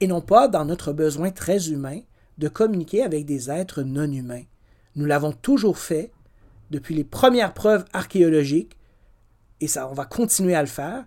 et 0.00 0.06
non 0.06 0.20
pas 0.20 0.48
dans 0.48 0.64
notre 0.64 0.92
besoin 0.92 1.30
très 1.30 1.68
humain 1.68 2.00
de 2.38 2.48
communiquer 2.48 3.02
avec 3.02 3.24
des 3.24 3.50
êtres 3.50 3.82
non 3.82 4.10
humains. 4.10 4.44
Nous 4.94 5.06
l'avons 5.06 5.32
toujours 5.32 5.78
fait, 5.78 6.12
depuis 6.70 6.94
les 6.94 7.04
premières 7.04 7.54
preuves 7.54 7.84
archéologiques, 7.92 8.76
et 9.60 9.68
ça, 9.68 9.88
on 9.88 9.94
va 9.94 10.04
continuer 10.04 10.54
à 10.54 10.62
le 10.62 10.68
faire, 10.68 11.04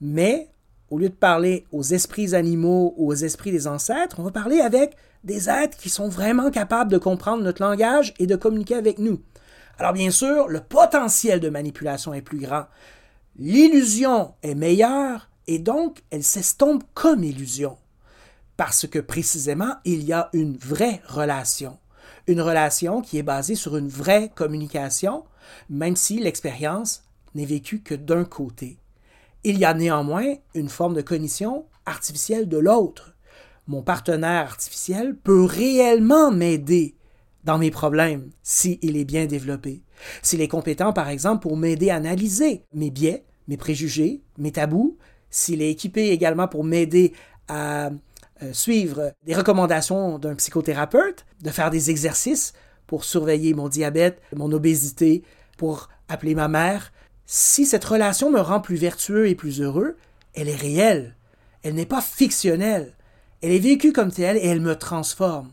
mais 0.00 0.50
au 0.90 0.98
lieu 0.98 1.08
de 1.08 1.14
parler 1.14 1.66
aux 1.72 1.82
esprits 1.82 2.34
animaux 2.34 2.94
ou 2.96 3.10
aux 3.10 3.14
esprits 3.14 3.52
des 3.52 3.66
ancêtres, 3.66 4.16
on 4.18 4.24
va 4.24 4.30
parler 4.30 4.60
avec 4.60 4.96
des 5.26 5.50
êtres 5.50 5.76
qui 5.76 5.90
sont 5.90 6.08
vraiment 6.08 6.50
capables 6.50 6.90
de 6.90 6.98
comprendre 6.98 7.42
notre 7.42 7.60
langage 7.60 8.14
et 8.18 8.26
de 8.26 8.36
communiquer 8.36 8.76
avec 8.76 8.98
nous. 8.98 9.20
Alors 9.78 9.92
bien 9.92 10.10
sûr, 10.10 10.48
le 10.48 10.60
potentiel 10.60 11.40
de 11.40 11.50
manipulation 11.50 12.14
est 12.14 12.22
plus 12.22 12.38
grand. 12.38 12.66
L'illusion 13.36 14.34
est 14.42 14.54
meilleure 14.54 15.28
et 15.46 15.58
donc 15.58 16.02
elle 16.10 16.22
s'estompe 16.22 16.84
comme 16.94 17.24
illusion. 17.24 17.76
Parce 18.56 18.86
que 18.86 19.00
précisément, 19.00 19.74
il 19.84 20.04
y 20.04 20.14
a 20.14 20.30
une 20.32 20.56
vraie 20.56 21.02
relation. 21.06 21.76
Une 22.26 22.40
relation 22.40 23.02
qui 23.02 23.18
est 23.18 23.22
basée 23.22 23.56
sur 23.56 23.76
une 23.76 23.88
vraie 23.88 24.30
communication, 24.34 25.24
même 25.68 25.96
si 25.96 26.18
l'expérience 26.18 27.02
n'est 27.34 27.44
vécue 27.44 27.80
que 27.80 27.94
d'un 27.94 28.24
côté. 28.24 28.78
Il 29.44 29.58
y 29.58 29.64
a 29.64 29.74
néanmoins 29.74 30.34
une 30.54 30.70
forme 30.70 30.94
de 30.94 31.02
cognition 31.02 31.66
artificielle 31.84 32.48
de 32.48 32.58
l'autre. 32.58 33.15
Mon 33.66 33.82
partenaire 33.82 34.42
artificiel 34.42 35.16
peut 35.16 35.44
réellement 35.44 36.30
m'aider 36.30 36.94
dans 37.44 37.58
mes 37.58 37.70
problèmes 37.70 38.30
s'il 38.42 38.96
est 38.96 39.04
bien 39.04 39.26
développé. 39.26 39.82
S'il 40.22 40.40
est 40.40 40.48
compétent, 40.48 40.92
par 40.92 41.08
exemple, 41.08 41.42
pour 41.42 41.56
m'aider 41.56 41.90
à 41.90 41.96
analyser 41.96 42.64
mes 42.74 42.90
biais, 42.90 43.24
mes 43.48 43.56
préjugés, 43.56 44.22
mes 44.38 44.52
tabous, 44.52 44.96
s'il 45.30 45.62
est 45.62 45.70
équipé 45.70 46.10
également 46.10 46.48
pour 46.48 46.64
m'aider 46.64 47.12
à 47.48 47.90
euh, 48.42 48.52
suivre 48.52 49.12
des 49.24 49.34
recommandations 49.34 50.18
d'un 50.18 50.34
psychothérapeute, 50.34 51.24
de 51.42 51.50
faire 51.50 51.70
des 51.70 51.90
exercices 51.90 52.52
pour 52.86 53.04
surveiller 53.04 53.54
mon 53.54 53.68
diabète, 53.68 54.20
mon 54.34 54.52
obésité, 54.52 55.22
pour 55.56 55.88
appeler 56.08 56.34
ma 56.34 56.48
mère, 56.48 56.92
si 57.24 57.66
cette 57.66 57.84
relation 57.84 58.30
me 58.30 58.40
rend 58.40 58.60
plus 58.60 58.76
vertueux 58.76 59.28
et 59.28 59.34
plus 59.34 59.60
heureux, 59.60 59.96
elle 60.34 60.48
est 60.48 60.56
réelle. 60.56 61.16
Elle 61.62 61.74
n'est 61.74 61.86
pas 61.86 62.00
fictionnelle. 62.00 62.95
Elle 63.42 63.52
est 63.52 63.58
vécue 63.58 63.92
comme 63.92 64.12
telle 64.12 64.36
et 64.36 64.46
elle 64.46 64.60
me 64.60 64.76
transforme. 64.76 65.50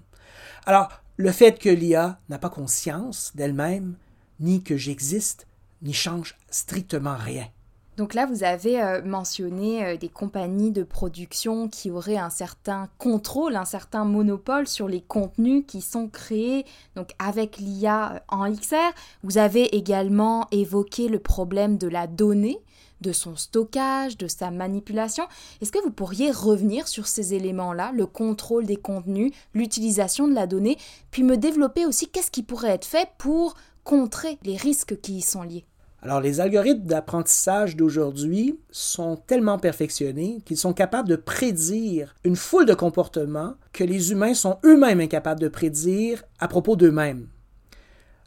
Alors, 0.66 0.90
le 1.18 1.32
fait 1.32 1.60
que 1.60 1.70
l'IA 1.70 2.20
n'a 2.30 2.40
pas 2.40 2.50
conscience 2.50 3.32
d'elle-même, 3.36 3.96
ni 4.40 4.64
que 4.64 4.78
j'existe, 4.78 5.48
n'y 5.82 5.94
change 5.94 6.36
strictement 6.50 7.16
rien. 7.18 7.48
Donc 7.96 8.16
là, 8.16 8.26
vous 8.26 8.44
avez 8.44 8.82
euh, 8.82 9.04
mentionné 9.04 9.86
euh, 9.86 9.98
des 9.98 10.10
compagnies 10.10 10.72
de 10.72 10.82
production 10.82 11.68
qui 11.68 11.92
auraient 11.92 12.18
un 12.18 12.32
certain 12.32 12.90
contrôle, 12.98 13.56
un 13.56 13.66
certain 13.66 14.04
monopole 14.04 14.68
sur 14.68 14.88
les 14.88 15.02
contenus 15.02 15.64
qui 15.68 15.82
sont 15.82 16.08
créés 16.08 16.66
donc 16.96 17.12
avec 17.20 17.58
l'IA 17.58 18.14
euh, 18.14 18.20
en 18.30 18.52
XR. 18.52 18.94
Vous 19.22 19.38
avez 19.38 19.76
également 19.76 20.48
évoqué 20.52 21.08
le 21.08 21.20
problème 21.20 21.78
de 21.78 21.88
la 21.88 22.08
donnée, 22.08 22.60
de 23.04 23.12
son 23.12 23.36
stockage, 23.36 24.18
de 24.18 24.28
sa 24.28 24.50
manipulation. 24.50 25.26
Est-ce 25.62 25.72
que 25.72 25.84
vous 25.84 25.92
pourriez 25.92 26.32
revenir 26.32 26.88
sur 26.88 27.06
ces 27.06 27.36
éléments-là, 27.36 27.92
le 27.94 28.08
contrôle 28.08 28.66
des 28.66 28.78
contenus, 28.78 29.32
l'utilisation 29.54 30.28
de 30.28 30.34
la 30.34 30.48
donnée, 30.48 30.78
puis 31.12 31.22
me 31.22 31.38
développer 31.38 31.86
aussi 31.86 32.08
qu'est-ce 32.08 32.32
qui 32.32 32.42
pourrait 32.42 32.72
être 32.72 32.86
fait 32.86 33.10
pour 33.20 33.56
contrer 33.84 34.40
les 34.44 34.58
risques 34.58 35.00
qui 35.02 35.18
y 35.18 35.22
sont 35.22 35.44
liés? 35.44 35.66
Alors, 36.02 36.20
les 36.20 36.42
algorithmes 36.42 36.86
d'apprentissage 36.86 37.78
d'aujourd'hui 37.78 38.60
sont 38.72 39.16
tellement 39.16 39.58
perfectionnés 39.58 40.42
qu'ils 40.44 40.58
sont 40.58 40.74
capables 40.74 41.08
de 41.08 41.16
prédire 41.16 42.14
une 42.26 42.36
foule 42.36 42.66
de 42.66 42.74
comportements 42.74 43.54
que 43.72 43.86
les 43.86 44.12
humains 44.12 44.34
sont 44.34 44.58
eux-mêmes 44.66 45.00
incapables 45.00 45.40
de 45.40 45.48
prédire 45.48 46.24
à 46.40 46.50
propos 46.50 46.76
d'eux-mêmes. 46.76 47.28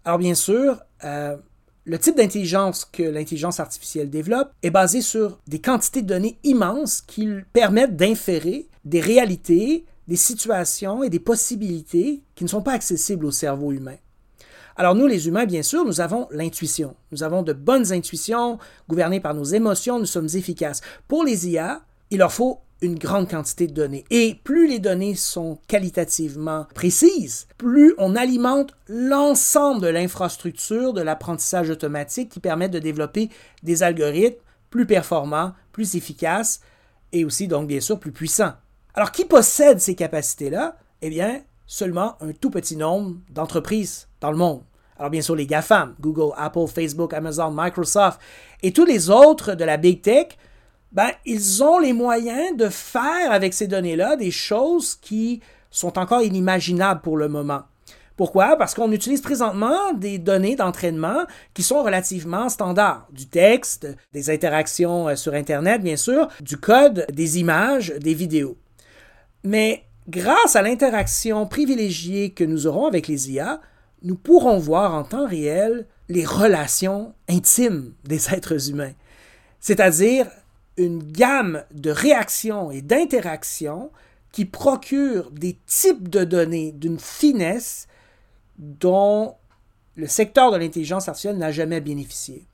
Alors, 0.06 0.18
bien 0.18 0.34
sûr, 0.34 0.80
euh, 1.04 1.36
le 1.86 1.98
type 2.00 2.16
d'intelligence 2.16 2.84
que 2.84 3.04
l'intelligence 3.04 3.60
artificielle 3.60 4.10
développe 4.10 4.50
est 4.64 4.70
basé 4.70 5.00
sur 5.00 5.38
des 5.46 5.60
quantités 5.60 6.02
de 6.02 6.08
données 6.08 6.36
immenses 6.42 7.00
qui 7.00 7.28
permettent 7.52 7.96
d'inférer 7.96 8.68
des 8.84 9.00
réalités, 9.00 9.84
des 10.08 10.16
situations 10.16 11.04
et 11.04 11.10
des 11.10 11.20
possibilités 11.20 12.22
qui 12.34 12.42
ne 12.42 12.48
sont 12.48 12.62
pas 12.62 12.72
accessibles 12.72 13.24
au 13.24 13.30
cerveau 13.30 13.70
humain. 13.70 13.96
Alors 14.74 14.96
nous, 14.96 15.06
les 15.06 15.28
humains, 15.28 15.46
bien 15.46 15.62
sûr, 15.62 15.84
nous 15.84 16.00
avons 16.00 16.26
l'intuition. 16.32 16.96
Nous 17.12 17.22
avons 17.22 17.42
de 17.42 17.52
bonnes 17.52 17.92
intuitions, 17.92 18.58
gouvernées 18.88 19.20
par 19.20 19.34
nos 19.34 19.44
émotions, 19.44 20.00
nous 20.00 20.06
sommes 20.06 20.28
efficaces. 20.34 20.80
Pour 21.06 21.24
les 21.24 21.48
IA, 21.48 21.82
il 22.10 22.18
leur 22.18 22.32
faut 22.32 22.60
une 22.82 22.98
grande 22.98 23.28
quantité 23.28 23.66
de 23.66 23.72
données. 23.72 24.04
Et 24.10 24.40
plus 24.44 24.66
les 24.66 24.78
données 24.78 25.14
sont 25.14 25.58
qualitativement 25.66 26.66
précises, 26.74 27.46
plus 27.56 27.94
on 27.98 28.16
alimente 28.16 28.74
l'ensemble 28.88 29.82
de 29.82 29.88
l'infrastructure 29.88 30.92
de 30.92 31.00
l'apprentissage 31.00 31.70
automatique 31.70 32.30
qui 32.30 32.40
permet 32.40 32.68
de 32.68 32.78
développer 32.78 33.30
des 33.62 33.82
algorithmes 33.82 34.40
plus 34.70 34.86
performants, 34.86 35.52
plus 35.72 35.94
efficaces 35.94 36.60
et 37.12 37.24
aussi 37.24 37.48
donc 37.48 37.66
bien 37.66 37.80
sûr 37.80 37.98
plus 37.98 38.12
puissants. 38.12 38.54
Alors 38.94 39.12
qui 39.12 39.24
possède 39.24 39.78
ces 39.78 39.94
capacités-là? 39.94 40.76
Eh 41.02 41.10
bien, 41.10 41.42
seulement 41.66 42.16
un 42.20 42.32
tout 42.32 42.50
petit 42.50 42.76
nombre 42.76 43.16
d'entreprises 43.30 44.08
dans 44.20 44.30
le 44.30 44.36
monde. 44.36 44.62
Alors 44.98 45.10
bien 45.10 45.20
sûr, 45.20 45.36
les 45.36 45.46
GAFAM, 45.46 45.94
Google, 46.00 46.32
Apple, 46.36 46.66
Facebook, 46.66 47.12
Amazon, 47.12 47.52
Microsoft 47.54 48.18
et 48.62 48.72
tous 48.72 48.86
les 48.86 49.10
autres 49.10 49.54
de 49.54 49.64
la 49.64 49.76
Big 49.76 50.00
Tech, 50.00 50.28
ben, 50.92 51.10
ils 51.24 51.62
ont 51.62 51.78
les 51.78 51.92
moyens 51.92 52.56
de 52.56 52.68
faire 52.68 53.30
avec 53.30 53.54
ces 53.54 53.66
données-là 53.66 54.16
des 54.16 54.30
choses 54.30 54.94
qui 54.94 55.40
sont 55.70 55.98
encore 55.98 56.22
inimaginables 56.22 57.00
pour 57.00 57.16
le 57.16 57.28
moment. 57.28 57.62
Pourquoi? 58.16 58.56
Parce 58.56 58.74
qu'on 58.74 58.92
utilise 58.92 59.20
présentement 59.20 59.92
des 59.94 60.18
données 60.18 60.56
d'entraînement 60.56 61.24
qui 61.52 61.62
sont 61.62 61.82
relativement 61.82 62.48
standards. 62.48 63.06
Du 63.12 63.26
texte, 63.26 63.86
des 64.14 64.30
interactions 64.30 65.08
euh, 65.08 65.16
sur 65.16 65.34
Internet, 65.34 65.82
bien 65.82 65.96
sûr, 65.96 66.28
du 66.40 66.56
code, 66.56 67.06
des 67.12 67.38
images, 67.38 67.92
des 68.00 68.14
vidéos. 68.14 68.56
Mais 69.44 69.84
grâce 70.08 70.56
à 70.56 70.62
l'interaction 70.62 71.46
privilégiée 71.46 72.30
que 72.30 72.44
nous 72.44 72.66
aurons 72.66 72.86
avec 72.86 73.06
les 73.06 73.32
IA, 73.32 73.60
nous 74.02 74.16
pourrons 74.16 74.58
voir 74.58 74.94
en 74.94 75.04
temps 75.04 75.26
réel 75.26 75.86
les 76.08 76.24
relations 76.24 77.14
intimes 77.28 77.92
des 78.04 78.32
êtres 78.32 78.70
humains, 78.70 78.92
c'est-à-dire 79.60 80.26
une 80.76 81.02
gamme 81.02 81.64
de 81.72 81.90
réactions 81.90 82.70
et 82.70 82.82
d'interactions 82.82 83.90
qui 84.32 84.44
procurent 84.44 85.30
des 85.30 85.56
types 85.66 86.08
de 86.08 86.24
données 86.24 86.72
d'une 86.72 86.98
finesse 86.98 87.86
dont 88.58 89.34
le 89.94 90.06
secteur 90.06 90.52
de 90.52 90.58
l'intelligence 90.58 91.08
artificielle 91.08 91.38
n'a 91.38 91.52
jamais 91.52 91.80
bénéficié. 91.80 92.46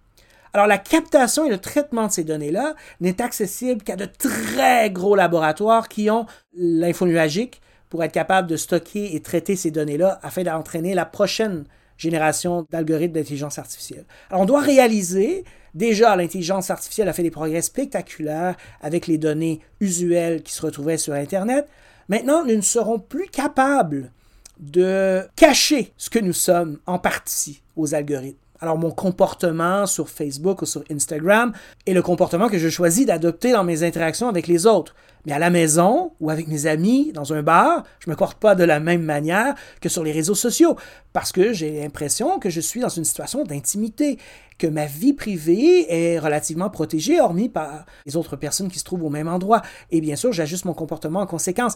Alors 0.52 0.66
la 0.66 0.78
captation 0.78 1.46
et 1.46 1.50
le 1.50 1.58
traitement 1.58 2.06
de 2.06 2.12
ces 2.12 2.24
données-là 2.24 2.74
n'est 3.00 3.20
accessible 3.22 3.82
qu'à 3.82 3.96
de 3.96 4.04
très 4.04 4.90
gros 4.90 5.16
laboratoires 5.16 5.88
qui 5.88 6.10
ont 6.10 6.26
l'info 6.54 7.06
nuagique, 7.06 7.60
pour 7.88 8.02
être 8.02 8.12
capable 8.12 8.48
de 8.48 8.56
stocker 8.56 9.14
et 9.14 9.20
traiter 9.20 9.54
ces 9.54 9.70
données-là 9.70 10.18
afin 10.22 10.44
d'entraîner 10.44 10.94
la 10.94 11.04
prochaine 11.04 11.64
génération 11.96 12.66
d'algorithmes 12.70 13.14
d'intelligence 13.14 13.58
artificielle. 13.58 14.04
Alors, 14.30 14.42
on 14.42 14.46
doit 14.46 14.60
réaliser, 14.60 15.44
déjà, 15.74 16.16
l'intelligence 16.16 16.70
artificielle 16.70 17.08
a 17.08 17.12
fait 17.12 17.22
des 17.22 17.30
progrès 17.30 17.62
spectaculaires 17.62 18.56
avec 18.80 19.06
les 19.06 19.18
données 19.18 19.60
usuelles 19.80 20.42
qui 20.42 20.52
se 20.52 20.62
retrouvaient 20.62 20.98
sur 20.98 21.14
Internet. 21.14 21.68
Maintenant, 22.08 22.44
nous 22.44 22.56
ne 22.56 22.60
serons 22.60 22.98
plus 22.98 23.28
capables 23.28 24.10
de 24.58 25.22
cacher 25.36 25.92
ce 25.96 26.10
que 26.10 26.18
nous 26.18 26.32
sommes 26.32 26.78
en 26.86 26.98
partie 26.98 27.62
aux 27.76 27.94
algorithmes. 27.94 28.38
Alors 28.62 28.78
mon 28.78 28.92
comportement 28.92 29.86
sur 29.86 30.08
Facebook 30.08 30.62
ou 30.62 30.66
sur 30.66 30.84
Instagram 30.88 31.52
est 31.84 31.94
le 31.94 32.00
comportement 32.00 32.48
que 32.48 32.58
je 32.58 32.68
choisis 32.68 33.04
d'adopter 33.04 33.50
dans 33.50 33.64
mes 33.64 33.82
interactions 33.82 34.28
avec 34.28 34.46
les 34.46 34.66
autres. 34.66 34.94
Mais 35.26 35.32
à 35.32 35.40
la 35.40 35.50
maison 35.50 36.12
ou 36.20 36.30
avec 36.30 36.46
mes 36.46 36.66
amis, 36.66 37.10
dans 37.12 37.32
un 37.32 37.42
bar, 37.42 37.82
je 37.98 38.08
ne 38.08 38.12
me 38.12 38.16
comporte 38.16 38.38
pas 38.38 38.54
de 38.54 38.62
la 38.62 38.78
même 38.78 39.02
manière 39.02 39.56
que 39.80 39.88
sur 39.88 40.04
les 40.04 40.12
réseaux 40.12 40.36
sociaux, 40.36 40.76
parce 41.12 41.32
que 41.32 41.52
j'ai 41.52 41.80
l'impression 41.80 42.38
que 42.38 42.50
je 42.50 42.60
suis 42.60 42.78
dans 42.78 42.88
une 42.88 43.04
situation 43.04 43.42
d'intimité, 43.42 44.16
que 44.58 44.68
ma 44.68 44.86
vie 44.86 45.12
privée 45.12 45.92
est 45.92 46.20
relativement 46.20 46.70
protégée, 46.70 47.20
hormis 47.20 47.48
par 47.48 47.84
les 48.06 48.16
autres 48.16 48.36
personnes 48.36 48.68
qui 48.68 48.78
se 48.78 48.84
trouvent 48.84 49.02
au 49.02 49.10
même 49.10 49.26
endroit. 49.26 49.62
Et 49.90 50.00
bien 50.00 50.14
sûr, 50.14 50.32
j'ajuste 50.32 50.66
mon 50.66 50.74
comportement 50.74 51.18
en 51.18 51.26
conséquence. 51.26 51.74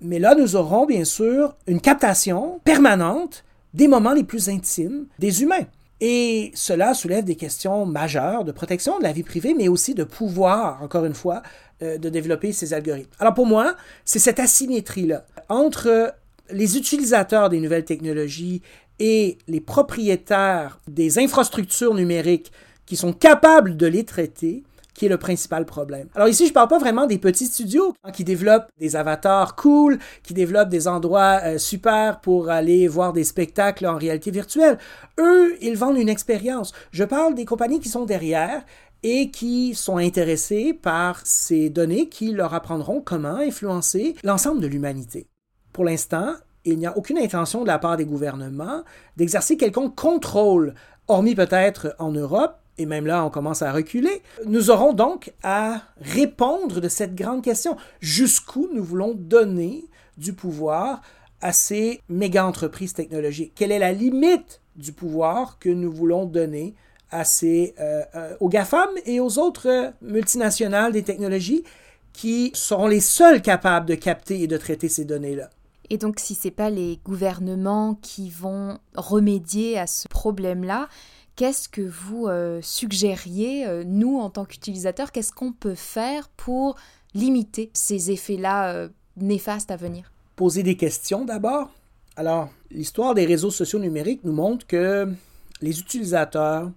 Mais 0.00 0.18
là, 0.18 0.34
nous 0.34 0.56
aurons 0.56 0.86
bien 0.86 1.04
sûr 1.04 1.54
une 1.68 1.80
captation 1.80 2.60
permanente 2.64 3.44
des 3.74 3.86
moments 3.86 4.12
les 4.12 4.24
plus 4.24 4.48
intimes 4.48 5.06
des 5.20 5.42
humains. 5.42 5.66
Et 6.00 6.52
cela 6.54 6.92
soulève 6.92 7.24
des 7.24 7.36
questions 7.36 7.86
majeures 7.86 8.44
de 8.44 8.52
protection 8.52 8.98
de 8.98 9.02
la 9.02 9.12
vie 9.12 9.22
privée, 9.22 9.54
mais 9.54 9.68
aussi 9.68 9.94
de 9.94 10.04
pouvoir, 10.04 10.82
encore 10.82 11.06
une 11.06 11.14
fois, 11.14 11.42
euh, 11.82 11.96
de 11.96 12.08
développer 12.08 12.52
ces 12.52 12.74
algorithmes. 12.74 13.10
Alors 13.18 13.34
pour 13.34 13.46
moi, 13.46 13.76
c'est 14.04 14.18
cette 14.18 14.38
asymétrie-là 14.38 15.24
entre 15.48 16.14
les 16.50 16.76
utilisateurs 16.76 17.48
des 17.48 17.60
nouvelles 17.60 17.84
technologies 17.84 18.62
et 18.98 19.38
les 19.48 19.60
propriétaires 19.60 20.78
des 20.86 21.18
infrastructures 21.18 21.94
numériques 21.94 22.52
qui 22.84 22.96
sont 22.96 23.12
capables 23.12 23.76
de 23.76 23.86
les 23.86 24.04
traiter, 24.04 24.62
qui 24.96 25.06
est 25.06 25.10
le 25.10 25.18
principal 25.18 25.64
problème. 25.64 26.08
Alors 26.14 26.28
ici, 26.28 26.46
je 26.46 26.52
parle 26.52 26.68
pas 26.68 26.78
vraiment 26.78 27.06
des 27.06 27.18
petits 27.18 27.46
studios 27.46 27.94
qui 28.12 28.24
développent 28.24 28.68
des 28.78 28.96
avatars 28.96 29.54
cool, 29.56 29.98
qui 30.22 30.34
développent 30.34 30.68
des 30.68 30.88
endroits 30.88 31.40
euh, 31.44 31.58
super 31.58 32.20
pour 32.20 32.50
aller 32.50 32.88
voir 32.88 33.12
des 33.12 33.24
spectacles 33.24 33.86
en 33.86 33.96
réalité 33.96 34.30
virtuelle. 34.30 34.78
Eux, 35.18 35.56
ils 35.60 35.76
vendent 35.76 35.98
une 35.98 36.08
expérience. 36.08 36.72
Je 36.90 37.04
parle 37.04 37.34
des 37.34 37.44
compagnies 37.44 37.80
qui 37.80 37.88
sont 37.88 38.04
derrière 38.04 38.64
et 39.02 39.30
qui 39.30 39.74
sont 39.74 39.98
intéressés 39.98 40.72
par 40.72 41.20
ces 41.24 41.70
données 41.70 42.08
qui 42.08 42.32
leur 42.32 42.54
apprendront 42.54 43.00
comment 43.00 43.36
influencer 43.36 44.16
l'ensemble 44.24 44.60
de 44.60 44.66
l'humanité. 44.66 45.28
Pour 45.72 45.84
l'instant, 45.84 46.32
il 46.64 46.78
n'y 46.78 46.86
a 46.86 46.96
aucune 46.96 47.18
intention 47.18 47.62
de 47.62 47.68
la 47.68 47.78
part 47.78 47.96
des 47.96 48.04
gouvernements 48.04 48.82
d'exercer 49.16 49.56
quelconque 49.56 49.94
contrôle, 49.94 50.74
hormis 51.06 51.34
peut-être 51.34 51.94
en 51.98 52.10
Europe, 52.10 52.58
et 52.78 52.86
même 52.86 53.06
là 53.06 53.24
on 53.24 53.30
commence 53.30 53.62
à 53.62 53.72
reculer. 53.72 54.22
Nous 54.46 54.70
aurons 54.70 54.92
donc 54.92 55.32
à 55.42 55.82
répondre 56.00 56.80
de 56.80 56.88
cette 56.88 57.14
grande 57.14 57.42
question. 57.42 57.76
Jusqu'où 58.00 58.68
nous 58.72 58.84
voulons 58.84 59.14
donner 59.14 59.84
du 60.16 60.32
pouvoir 60.32 61.02
à 61.40 61.52
ces 61.52 62.00
méga-entreprises 62.08 62.94
technologiques? 62.94 63.52
Quelle 63.54 63.72
est 63.72 63.78
la 63.78 63.92
limite 63.92 64.60
du 64.76 64.92
pouvoir 64.92 65.58
que 65.58 65.68
nous 65.68 65.92
voulons 65.92 66.26
donner 66.26 66.74
à 67.10 67.24
ces, 67.24 67.74
euh, 67.78 68.02
euh, 68.14 68.36
aux 68.40 68.48
GAFAM 68.48 68.88
et 69.04 69.20
aux 69.20 69.38
autres 69.38 69.92
multinationales 70.02 70.92
des 70.92 71.02
technologies 71.02 71.64
qui 72.12 72.50
seront 72.54 72.86
les 72.86 73.00
seuls 73.00 73.42
capables 73.42 73.86
de 73.86 73.94
capter 73.94 74.40
et 74.42 74.46
de 74.46 74.56
traiter 74.56 74.88
ces 74.88 75.04
données-là? 75.04 75.50
Et 75.88 75.98
donc, 75.98 76.18
si 76.18 76.34
ce 76.34 76.48
n'est 76.48 76.52
pas 76.52 76.70
les 76.70 76.98
gouvernements 77.04 77.94
qui 78.02 78.30
vont 78.30 78.78
remédier 78.96 79.78
à 79.78 79.86
ce 79.86 80.08
problème-là, 80.08 80.88
qu'est-ce 81.36 81.68
que 81.68 81.82
vous 81.82 82.26
euh, 82.26 82.60
suggériez, 82.62 83.66
euh, 83.66 83.84
nous, 83.86 84.18
en 84.18 84.30
tant 84.30 84.44
qu'utilisateurs, 84.44 85.12
qu'est-ce 85.12 85.32
qu'on 85.32 85.52
peut 85.52 85.74
faire 85.74 86.28
pour 86.30 86.76
limiter 87.14 87.70
ces 87.74 88.10
effets-là 88.10 88.72
euh, 88.72 88.88
néfastes 89.16 89.70
à 89.70 89.76
venir? 89.76 90.10
Poser 90.34 90.62
des 90.62 90.76
questions 90.76 91.24
d'abord. 91.24 91.70
Alors, 92.16 92.48
l'histoire 92.70 93.14
des 93.14 93.26
réseaux 93.26 93.50
sociaux 93.50 93.78
numériques 93.78 94.24
nous 94.24 94.32
montre 94.32 94.66
que 94.66 95.12
les 95.60 95.78
utilisateurs 95.78 96.70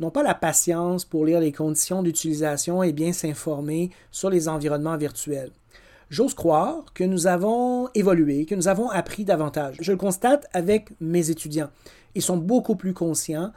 n'ont 0.00 0.10
pas 0.10 0.22
la 0.22 0.34
patience 0.34 1.04
pour 1.04 1.26
lire 1.26 1.40
les 1.40 1.52
conditions 1.52 2.02
d'utilisation 2.02 2.82
et 2.82 2.92
bien 2.92 3.12
s'informer 3.12 3.90
sur 4.10 4.30
les 4.30 4.48
environnements 4.48 4.96
virtuels. 4.96 5.52
J'ose 6.08 6.34
croire 6.34 6.84
que 6.92 7.04
nous 7.04 7.26
avons 7.26 7.88
évolué, 7.94 8.44
que 8.44 8.54
nous 8.54 8.68
avons 8.68 8.90
appris 8.90 9.24
davantage. 9.24 9.76
Je 9.80 9.92
le 9.92 9.98
constate 9.98 10.46
avec 10.52 10.88
mes 11.00 11.30
étudiants. 11.30 11.70
Ils 12.14 12.22
sont 12.22 12.36
beaucoup 12.36 12.76
plus 12.76 12.92
conscients 12.92 13.52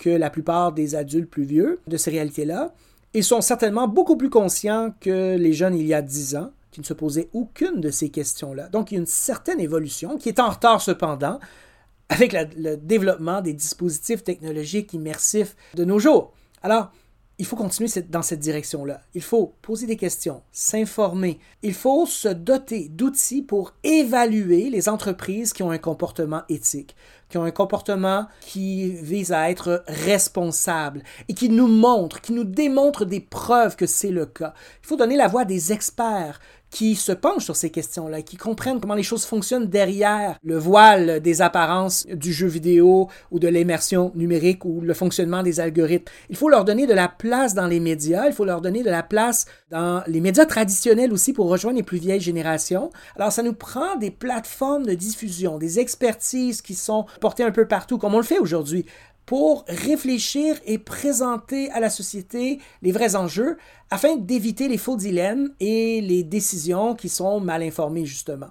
que 0.00 0.10
la 0.10 0.30
plupart 0.30 0.72
des 0.72 0.94
adultes 0.94 1.30
plus 1.30 1.44
vieux 1.44 1.80
de 1.86 1.96
ces 1.98 2.10
réalités-là. 2.10 2.74
Ils 3.12 3.22
sont 3.22 3.42
certainement 3.42 3.86
beaucoup 3.86 4.16
plus 4.16 4.30
conscients 4.30 4.94
que 4.98 5.36
les 5.36 5.52
jeunes 5.52 5.76
il 5.76 5.86
y 5.86 5.94
a 5.94 6.00
dix 6.00 6.36
ans, 6.36 6.52
qui 6.70 6.80
ne 6.80 6.86
se 6.86 6.94
posaient 6.94 7.28
aucune 7.34 7.80
de 7.80 7.90
ces 7.90 8.08
questions-là. 8.08 8.68
Donc 8.68 8.90
il 8.90 8.94
y 8.94 8.96
a 8.96 9.00
une 9.00 9.06
certaine 9.06 9.60
évolution 9.60 10.16
qui 10.16 10.30
est 10.30 10.40
en 10.40 10.48
retard 10.48 10.80
cependant 10.80 11.38
avec 12.08 12.34
le 12.56 12.76
développement 12.76 13.42
des 13.42 13.52
dispositifs 13.52 14.24
technologiques 14.24 14.94
immersifs 14.94 15.54
de 15.74 15.84
nos 15.84 15.98
jours. 15.98 16.32
Alors, 16.62 16.90
il 17.40 17.46
faut 17.46 17.56
continuer 17.56 17.88
dans 18.10 18.20
cette 18.20 18.40
direction-là. 18.40 19.00
Il 19.14 19.22
faut 19.22 19.54
poser 19.62 19.86
des 19.86 19.96
questions, 19.96 20.42
s'informer. 20.52 21.40
Il 21.62 21.72
faut 21.72 22.04
se 22.04 22.28
doter 22.28 22.90
d'outils 22.90 23.40
pour 23.40 23.72
évaluer 23.82 24.68
les 24.68 24.90
entreprises 24.90 25.54
qui 25.54 25.62
ont 25.62 25.70
un 25.70 25.78
comportement 25.78 26.42
éthique, 26.50 26.94
qui 27.30 27.38
ont 27.38 27.44
un 27.44 27.50
comportement 27.50 28.26
qui 28.42 28.90
vise 28.90 29.32
à 29.32 29.50
être 29.50 29.82
responsable 29.86 31.02
et 31.28 31.32
qui 31.32 31.48
nous 31.48 31.66
montre, 31.66 32.20
qui 32.20 32.34
nous 32.34 32.44
démontre 32.44 33.06
des 33.06 33.20
preuves 33.20 33.74
que 33.74 33.86
c'est 33.86 34.10
le 34.10 34.26
cas. 34.26 34.52
Il 34.82 34.86
faut 34.86 34.96
donner 34.96 35.16
la 35.16 35.28
voix 35.28 35.46
des 35.46 35.72
experts 35.72 36.40
qui 36.70 36.94
se 36.94 37.12
penchent 37.12 37.44
sur 37.44 37.56
ces 37.56 37.70
questions-là, 37.70 38.22
qui 38.22 38.36
comprennent 38.36 38.80
comment 38.80 38.94
les 38.94 39.02
choses 39.02 39.24
fonctionnent 39.24 39.66
derrière 39.66 40.38
le 40.42 40.56
voile 40.56 41.20
des 41.20 41.42
apparences 41.42 42.06
du 42.06 42.32
jeu 42.32 42.46
vidéo 42.46 43.08
ou 43.30 43.38
de 43.38 43.48
l'immersion 43.48 44.12
numérique 44.14 44.64
ou 44.64 44.80
le 44.80 44.94
fonctionnement 44.94 45.42
des 45.42 45.60
algorithmes. 45.60 46.10
Il 46.28 46.36
faut 46.36 46.48
leur 46.48 46.64
donner 46.64 46.86
de 46.86 46.94
la 46.94 47.08
place 47.08 47.54
dans 47.54 47.66
les 47.66 47.80
médias, 47.80 48.26
il 48.26 48.32
faut 48.32 48.44
leur 48.44 48.60
donner 48.60 48.82
de 48.82 48.90
la 48.90 49.02
place 49.02 49.46
dans 49.70 50.02
les 50.06 50.20
médias 50.20 50.46
traditionnels 50.46 51.12
aussi 51.12 51.32
pour 51.32 51.48
rejoindre 51.48 51.76
les 51.76 51.82
plus 51.82 51.98
vieilles 51.98 52.20
générations. 52.20 52.90
Alors 53.16 53.32
ça 53.32 53.42
nous 53.42 53.54
prend 53.54 53.96
des 53.96 54.10
plateformes 54.10 54.86
de 54.86 54.94
diffusion, 54.94 55.58
des 55.58 55.78
expertises 55.80 56.62
qui 56.62 56.74
sont 56.74 57.06
portées 57.20 57.44
un 57.44 57.50
peu 57.50 57.66
partout, 57.66 57.98
comme 57.98 58.14
on 58.14 58.18
le 58.18 58.24
fait 58.24 58.38
aujourd'hui 58.38 58.86
pour 59.26 59.64
réfléchir 59.68 60.56
et 60.66 60.78
présenter 60.78 61.70
à 61.70 61.80
la 61.80 61.90
société 61.90 62.58
les 62.82 62.92
vrais 62.92 63.14
enjeux 63.16 63.58
afin 63.90 64.16
d'éviter 64.16 64.68
les 64.68 64.78
faux 64.78 64.96
dilemmes 64.96 65.50
et 65.60 66.00
les 66.00 66.22
décisions 66.22 66.94
qui 66.94 67.08
sont 67.08 67.40
mal 67.40 67.62
informées, 67.62 68.06
justement. 68.06 68.50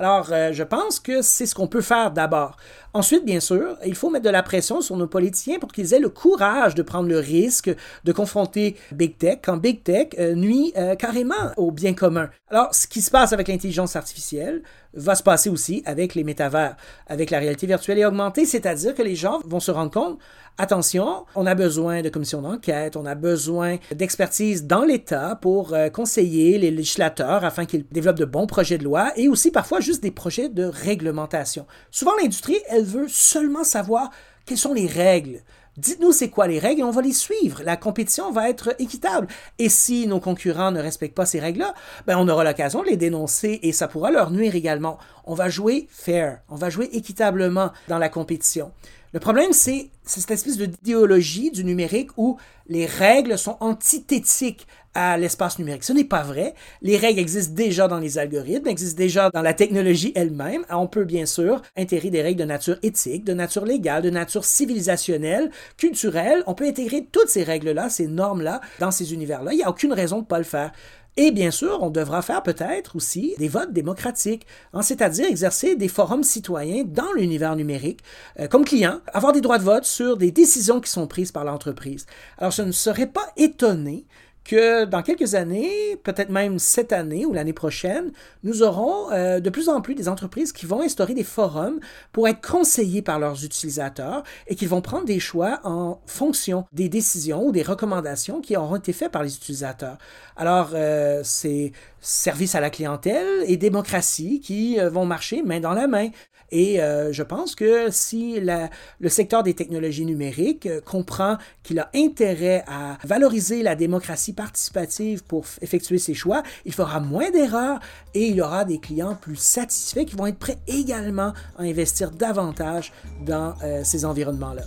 Alors, 0.00 0.32
euh, 0.32 0.54
je 0.54 0.62
pense 0.62 0.98
que 0.98 1.20
c'est 1.20 1.44
ce 1.44 1.54
qu'on 1.54 1.66
peut 1.66 1.82
faire 1.82 2.10
d'abord. 2.10 2.56
Ensuite, 2.94 3.22
bien 3.26 3.38
sûr, 3.38 3.76
il 3.84 3.94
faut 3.94 4.08
mettre 4.08 4.24
de 4.24 4.30
la 4.30 4.42
pression 4.42 4.80
sur 4.80 4.96
nos 4.96 5.06
politiciens 5.06 5.58
pour 5.58 5.70
qu'ils 5.70 5.92
aient 5.92 6.00
le 6.00 6.08
courage 6.08 6.74
de 6.74 6.82
prendre 6.82 7.06
le 7.06 7.18
risque 7.18 7.70
de 8.04 8.12
confronter 8.12 8.76
Big 8.92 9.18
Tech 9.18 9.40
quand 9.44 9.58
Big 9.58 9.84
Tech 9.84 10.08
euh, 10.18 10.34
nuit 10.34 10.72
euh, 10.78 10.94
carrément 10.96 11.52
au 11.58 11.70
bien 11.70 11.92
commun. 11.92 12.30
Alors, 12.48 12.74
ce 12.74 12.86
qui 12.86 13.02
se 13.02 13.10
passe 13.10 13.34
avec 13.34 13.46
l'intelligence 13.46 13.94
artificielle 13.94 14.62
va 14.94 15.14
se 15.14 15.22
passer 15.22 15.50
aussi 15.50 15.82
avec 15.84 16.14
les 16.14 16.24
métavers, 16.24 16.76
avec 17.06 17.30
la 17.30 17.38
réalité 17.38 17.66
virtuelle 17.66 17.98
et 17.98 18.06
augmentée, 18.06 18.46
c'est-à-dire 18.46 18.94
que 18.94 19.02
les 19.02 19.14
gens 19.14 19.38
vont 19.44 19.60
se 19.60 19.70
rendre 19.70 19.92
compte 19.92 20.18
attention, 20.58 21.24
on 21.36 21.46
a 21.46 21.54
besoin 21.54 22.02
de 22.02 22.10
commissions 22.10 22.42
d'enquête, 22.42 22.96
on 22.96 23.06
a 23.06 23.14
besoin 23.14 23.78
d'expertise 23.94 24.66
dans 24.66 24.84
l'État 24.84 25.38
pour 25.40 25.74
conseiller 25.94 26.58
les 26.58 26.70
législateurs 26.70 27.44
afin 27.44 27.64
qu'ils 27.64 27.86
développent 27.90 28.18
de 28.18 28.26
bons 28.26 28.46
projets 28.46 28.76
de 28.76 28.84
loi 28.84 29.12
et 29.16 29.28
aussi 29.28 29.52
parfois 29.52 29.80
des 29.98 30.12
projets 30.12 30.48
de 30.48 30.64
réglementation. 30.64 31.66
Souvent, 31.90 32.12
l'industrie, 32.22 32.58
elle 32.68 32.84
veut 32.84 33.08
seulement 33.08 33.64
savoir 33.64 34.10
quelles 34.46 34.58
sont 34.58 34.72
les 34.72 34.86
règles. 34.86 35.42
Dites-nous 35.76 36.12
c'est 36.12 36.28
quoi 36.28 36.46
les 36.46 36.58
règles 36.58 36.80
et 36.80 36.84
on 36.84 36.90
va 36.90 37.00
les 37.00 37.12
suivre. 37.12 37.62
La 37.64 37.76
compétition 37.76 38.30
va 38.32 38.50
être 38.50 38.74
équitable. 38.78 39.28
Et 39.58 39.68
si 39.68 40.06
nos 40.06 40.20
concurrents 40.20 40.72
ne 40.72 40.80
respectent 40.80 41.14
pas 41.14 41.26
ces 41.26 41.40
règles-là, 41.40 41.74
ben 42.06 42.18
on 42.18 42.28
aura 42.28 42.44
l'occasion 42.44 42.82
de 42.82 42.88
les 42.88 42.96
dénoncer 42.96 43.60
et 43.62 43.72
ça 43.72 43.88
pourra 43.88 44.10
leur 44.10 44.30
nuire 44.30 44.54
également. 44.54 44.98
On 45.24 45.34
va 45.34 45.48
jouer 45.48 45.88
fair, 45.90 46.40
on 46.48 46.56
va 46.56 46.70
jouer 46.70 46.90
équitablement 46.92 47.70
dans 47.88 47.98
la 47.98 48.08
compétition. 48.08 48.72
Le 49.12 49.18
problème, 49.18 49.52
c'est 49.52 49.90
cette 50.04 50.30
espèce 50.30 50.56
d'idéologie 50.56 51.50
du 51.50 51.64
numérique 51.64 52.10
où 52.16 52.38
les 52.68 52.86
règles 52.86 53.36
sont 53.36 53.56
antithétiques 53.58 54.68
à 54.94 55.16
l'espace 55.18 55.58
numérique. 55.58 55.82
Ce 55.82 55.92
n'est 55.92 56.04
pas 56.04 56.22
vrai. 56.22 56.54
Les 56.82 56.96
règles 56.96 57.18
existent 57.18 57.54
déjà 57.54 57.88
dans 57.88 57.98
les 57.98 58.18
algorithmes, 58.18 58.68
existent 58.68 58.96
déjà 58.96 59.30
dans 59.30 59.42
la 59.42 59.54
technologie 59.54 60.12
elle-même. 60.14 60.64
On 60.70 60.86
peut 60.86 61.04
bien 61.04 61.26
sûr 61.26 61.62
intégrer 61.76 62.10
des 62.10 62.22
règles 62.22 62.40
de 62.40 62.44
nature 62.44 62.76
éthique, 62.84 63.24
de 63.24 63.34
nature 63.34 63.64
légale, 63.64 64.02
de 64.02 64.10
nature 64.10 64.44
civilisationnelle, 64.44 65.50
culturelle. 65.76 66.44
On 66.46 66.54
peut 66.54 66.66
intégrer 66.66 67.06
toutes 67.10 67.28
ces 67.28 67.42
règles-là, 67.42 67.88
ces 67.88 68.06
normes-là 68.06 68.60
dans 68.78 68.92
ces 68.92 69.12
univers-là. 69.12 69.52
Il 69.52 69.56
n'y 69.56 69.64
a 69.64 69.70
aucune 69.70 69.92
raison 69.92 70.16
de 70.16 70.22
ne 70.22 70.26
pas 70.26 70.38
le 70.38 70.44
faire. 70.44 70.70
Et 71.16 71.32
bien 71.32 71.50
sûr, 71.50 71.78
on 71.82 71.90
devra 71.90 72.22
faire 72.22 72.42
peut-être 72.42 72.96
aussi 72.96 73.34
des 73.38 73.48
votes 73.48 73.72
démocratiques, 73.72 74.46
hein, 74.72 74.82
c'est-à-dire 74.82 75.26
exercer 75.26 75.76
des 75.76 75.88
forums 75.88 76.22
citoyens 76.22 76.84
dans 76.84 77.12
l'univers 77.16 77.56
numérique 77.56 78.00
euh, 78.38 78.46
comme 78.46 78.64
client, 78.64 79.00
avoir 79.12 79.32
des 79.32 79.40
droits 79.40 79.58
de 79.58 79.64
vote 79.64 79.84
sur 79.84 80.16
des 80.16 80.30
décisions 80.30 80.80
qui 80.80 80.90
sont 80.90 81.06
prises 81.06 81.32
par 81.32 81.44
l'entreprise. 81.44 82.06
Alors, 82.38 82.52
je 82.52 82.62
ne 82.62 82.72
serais 82.72 83.06
pas 83.06 83.32
étonné 83.36 84.06
que 84.50 84.84
dans 84.84 85.02
quelques 85.02 85.36
années, 85.36 85.96
peut-être 86.02 86.28
même 86.28 86.58
cette 86.58 86.92
année 86.92 87.24
ou 87.24 87.32
l'année 87.32 87.52
prochaine, 87.52 88.10
nous 88.42 88.64
aurons 88.64 89.12
euh, 89.12 89.38
de 89.38 89.48
plus 89.48 89.68
en 89.68 89.80
plus 89.80 89.94
des 89.94 90.08
entreprises 90.08 90.52
qui 90.52 90.66
vont 90.66 90.82
instaurer 90.82 91.14
des 91.14 91.22
forums 91.22 91.78
pour 92.10 92.26
être 92.26 92.40
conseillés 92.40 93.00
par 93.00 93.20
leurs 93.20 93.44
utilisateurs 93.44 94.24
et 94.48 94.56
qui 94.56 94.66
vont 94.66 94.80
prendre 94.80 95.04
des 95.04 95.20
choix 95.20 95.60
en 95.62 96.00
fonction 96.06 96.64
des 96.72 96.88
décisions 96.88 97.46
ou 97.46 97.52
des 97.52 97.62
recommandations 97.62 98.40
qui 98.40 98.56
auront 98.56 98.74
été 98.74 98.92
faites 98.92 99.12
par 99.12 99.22
les 99.22 99.36
utilisateurs. 99.36 99.98
Alors, 100.36 100.70
euh, 100.74 101.20
c'est 101.22 101.70
service 102.00 102.54
à 102.54 102.60
la 102.60 102.70
clientèle 102.70 103.44
et 103.46 103.56
démocratie 103.56 104.40
qui 104.40 104.80
euh, 104.80 104.88
vont 104.88 105.04
marcher 105.04 105.42
main 105.42 105.60
dans 105.60 105.74
la 105.74 105.86
main. 105.86 106.08
Et 106.52 106.80
euh, 106.80 107.12
je 107.12 107.22
pense 107.22 107.54
que 107.54 107.90
si 107.90 108.40
le 108.40 109.08
secteur 109.08 109.42
des 109.42 109.54
technologies 109.54 110.04
numériques 110.04 110.66
euh, 110.66 110.80
comprend 110.80 111.36
qu'il 111.62 111.78
a 111.78 111.90
intérêt 111.94 112.64
à 112.66 112.98
valoriser 113.04 113.62
la 113.62 113.76
démocratie 113.76 114.32
participative 114.32 115.22
pour 115.24 115.44
effectuer 115.60 115.98
ses 115.98 116.14
choix, 116.14 116.42
il 116.64 116.74
fera 116.74 117.00
moins 117.00 117.30
d'erreurs 117.30 117.80
et 118.14 118.28
il 118.28 118.40
aura 118.40 118.64
des 118.64 118.78
clients 118.78 119.14
plus 119.14 119.36
satisfaits 119.36 120.04
qui 120.04 120.16
vont 120.16 120.26
être 120.26 120.38
prêts 120.38 120.58
également 120.66 121.32
à 121.56 121.62
investir 121.62 122.10
davantage 122.10 122.92
dans 123.24 123.54
euh, 123.62 123.82
ces 123.84 124.04
environnements-là. 124.04 124.62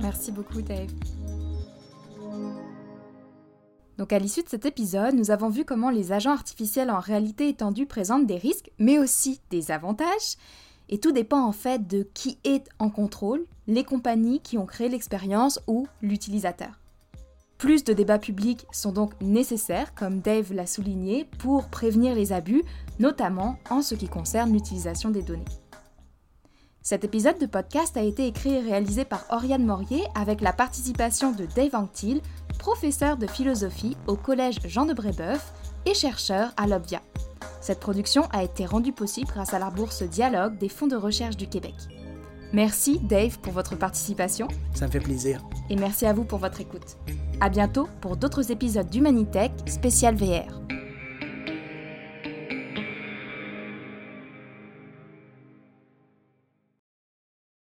Merci 0.00 0.32
beaucoup, 0.32 0.62
Dave. 0.62 0.88
Donc 3.98 4.12
à 4.12 4.18
l'issue 4.20 4.44
de 4.44 4.48
cet 4.48 4.64
épisode, 4.64 5.14
nous 5.14 5.32
avons 5.32 5.48
vu 5.48 5.64
comment 5.64 5.90
les 5.90 6.12
agents 6.12 6.32
artificiels 6.32 6.90
en 6.90 7.00
réalité 7.00 7.48
étendue 7.48 7.84
présentent 7.84 8.26
des 8.26 8.36
risques, 8.36 8.70
mais 8.78 8.98
aussi 8.98 9.40
des 9.50 9.72
avantages. 9.72 10.36
Et 10.88 10.98
tout 10.98 11.12
dépend 11.12 11.44
en 11.44 11.52
fait 11.52 11.86
de 11.86 12.08
qui 12.14 12.38
est 12.44 12.68
en 12.78 12.90
contrôle, 12.90 13.44
les 13.66 13.84
compagnies 13.84 14.40
qui 14.40 14.56
ont 14.58 14.66
créé 14.66 14.88
l'expérience 14.88 15.60
ou 15.66 15.86
l'utilisateur. 16.00 16.80
Plus 17.58 17.82
de 17.82 17.92
débats 17.92 18.20
publics 18.20 18.66
sont 18.70 18.92
donc 18.92 19.12
nécessaires, 19.20 19.94
comme 19.94 20.20
Dave 20.20 20.52
l'a 20.52 20.66
souligné, 20.66 21.26
pour 21.38 21.68
prévenir 21.68 22.14
les 22.14 22.32
abus, 22.32 22.62
notamment 23.00 23.56
en 23.68 23.82
ce 23.82 23.96
qui 23.96 24.06
concerne 24.06 24.52
l'utilisation 24.52 25.10
des 25.10 25.22
données. 25.22 25.44
Cet 26.82 27.04
épisode 27.04 27.38
de 27.38 27.46
podcast 27.46 27.96
a 27.96 28.02
été 28.02 28.26
écrit 28.26 28.54
et 28.54 28.60
réalisé 28.60 29.04
par 29.04 29.26
Oriane 29.30 29.66
Morier 29.66 30.04
avec 30.14 30.40
la 30.40 30.52
participation 30.54 31.32
de 31.32 31.46
Dave 31.54 31.74
Anctil, 31.74 32.22
professeur 32.58 33.16
de 33.16 33.26
philosophie 33.26 33.96
au 34.06 34.16
Collège 34.16 34.60
Jean 34.64 34.86
de 34.86 34.94
Brébeuf 34.94 35.52
et 35.88 35.94
chercheur 35.94 36.52
à 36.56 36.66
l'Obvia. 36.66 37.00
Cette 37.60 37.80
production 37.80 38.24
a 38.32 38.42
été 38.42 38.66
rendue 38.66 38.92
possible 38.92 39.28
grâce 39.28 39.54
à 39.54 39.58
la 39.58 39.70
bourse 39.70 40.02
Dialogue 40.02 40.58
des 40.58 40.68
fonds 40.68 40.86
de 40.86 40.96
recherche 40.96 41.36
du 41.36 41.48
Québec. 41.48 41.74
Merci 42.52 42.98
Dave 43.00 43.38
pour 43.38 43.52
votre 43.52 43.76
participation. 43.76 44.48
Ça 44.74 44.86
me 44.86 44.90
fait 44.90 45.00
plaisir. 45.00 45.42
Et 45.70 45.76
merci 45.76 46.06
à 46.06 46.12
vous 46.12 46.24
pour 46.24 46.38
votre 46.38 46.60
écoute. 46.60 46.96
À 47.40 47.48
bientôt 47.48 47.88
pour 48.00 48.16
d'autres 48.16 48.50
épisodes 48.50 48.88
d'Humanitech 48.88 49.52
spécial 49.66 50.14
VR. 50.14 50.77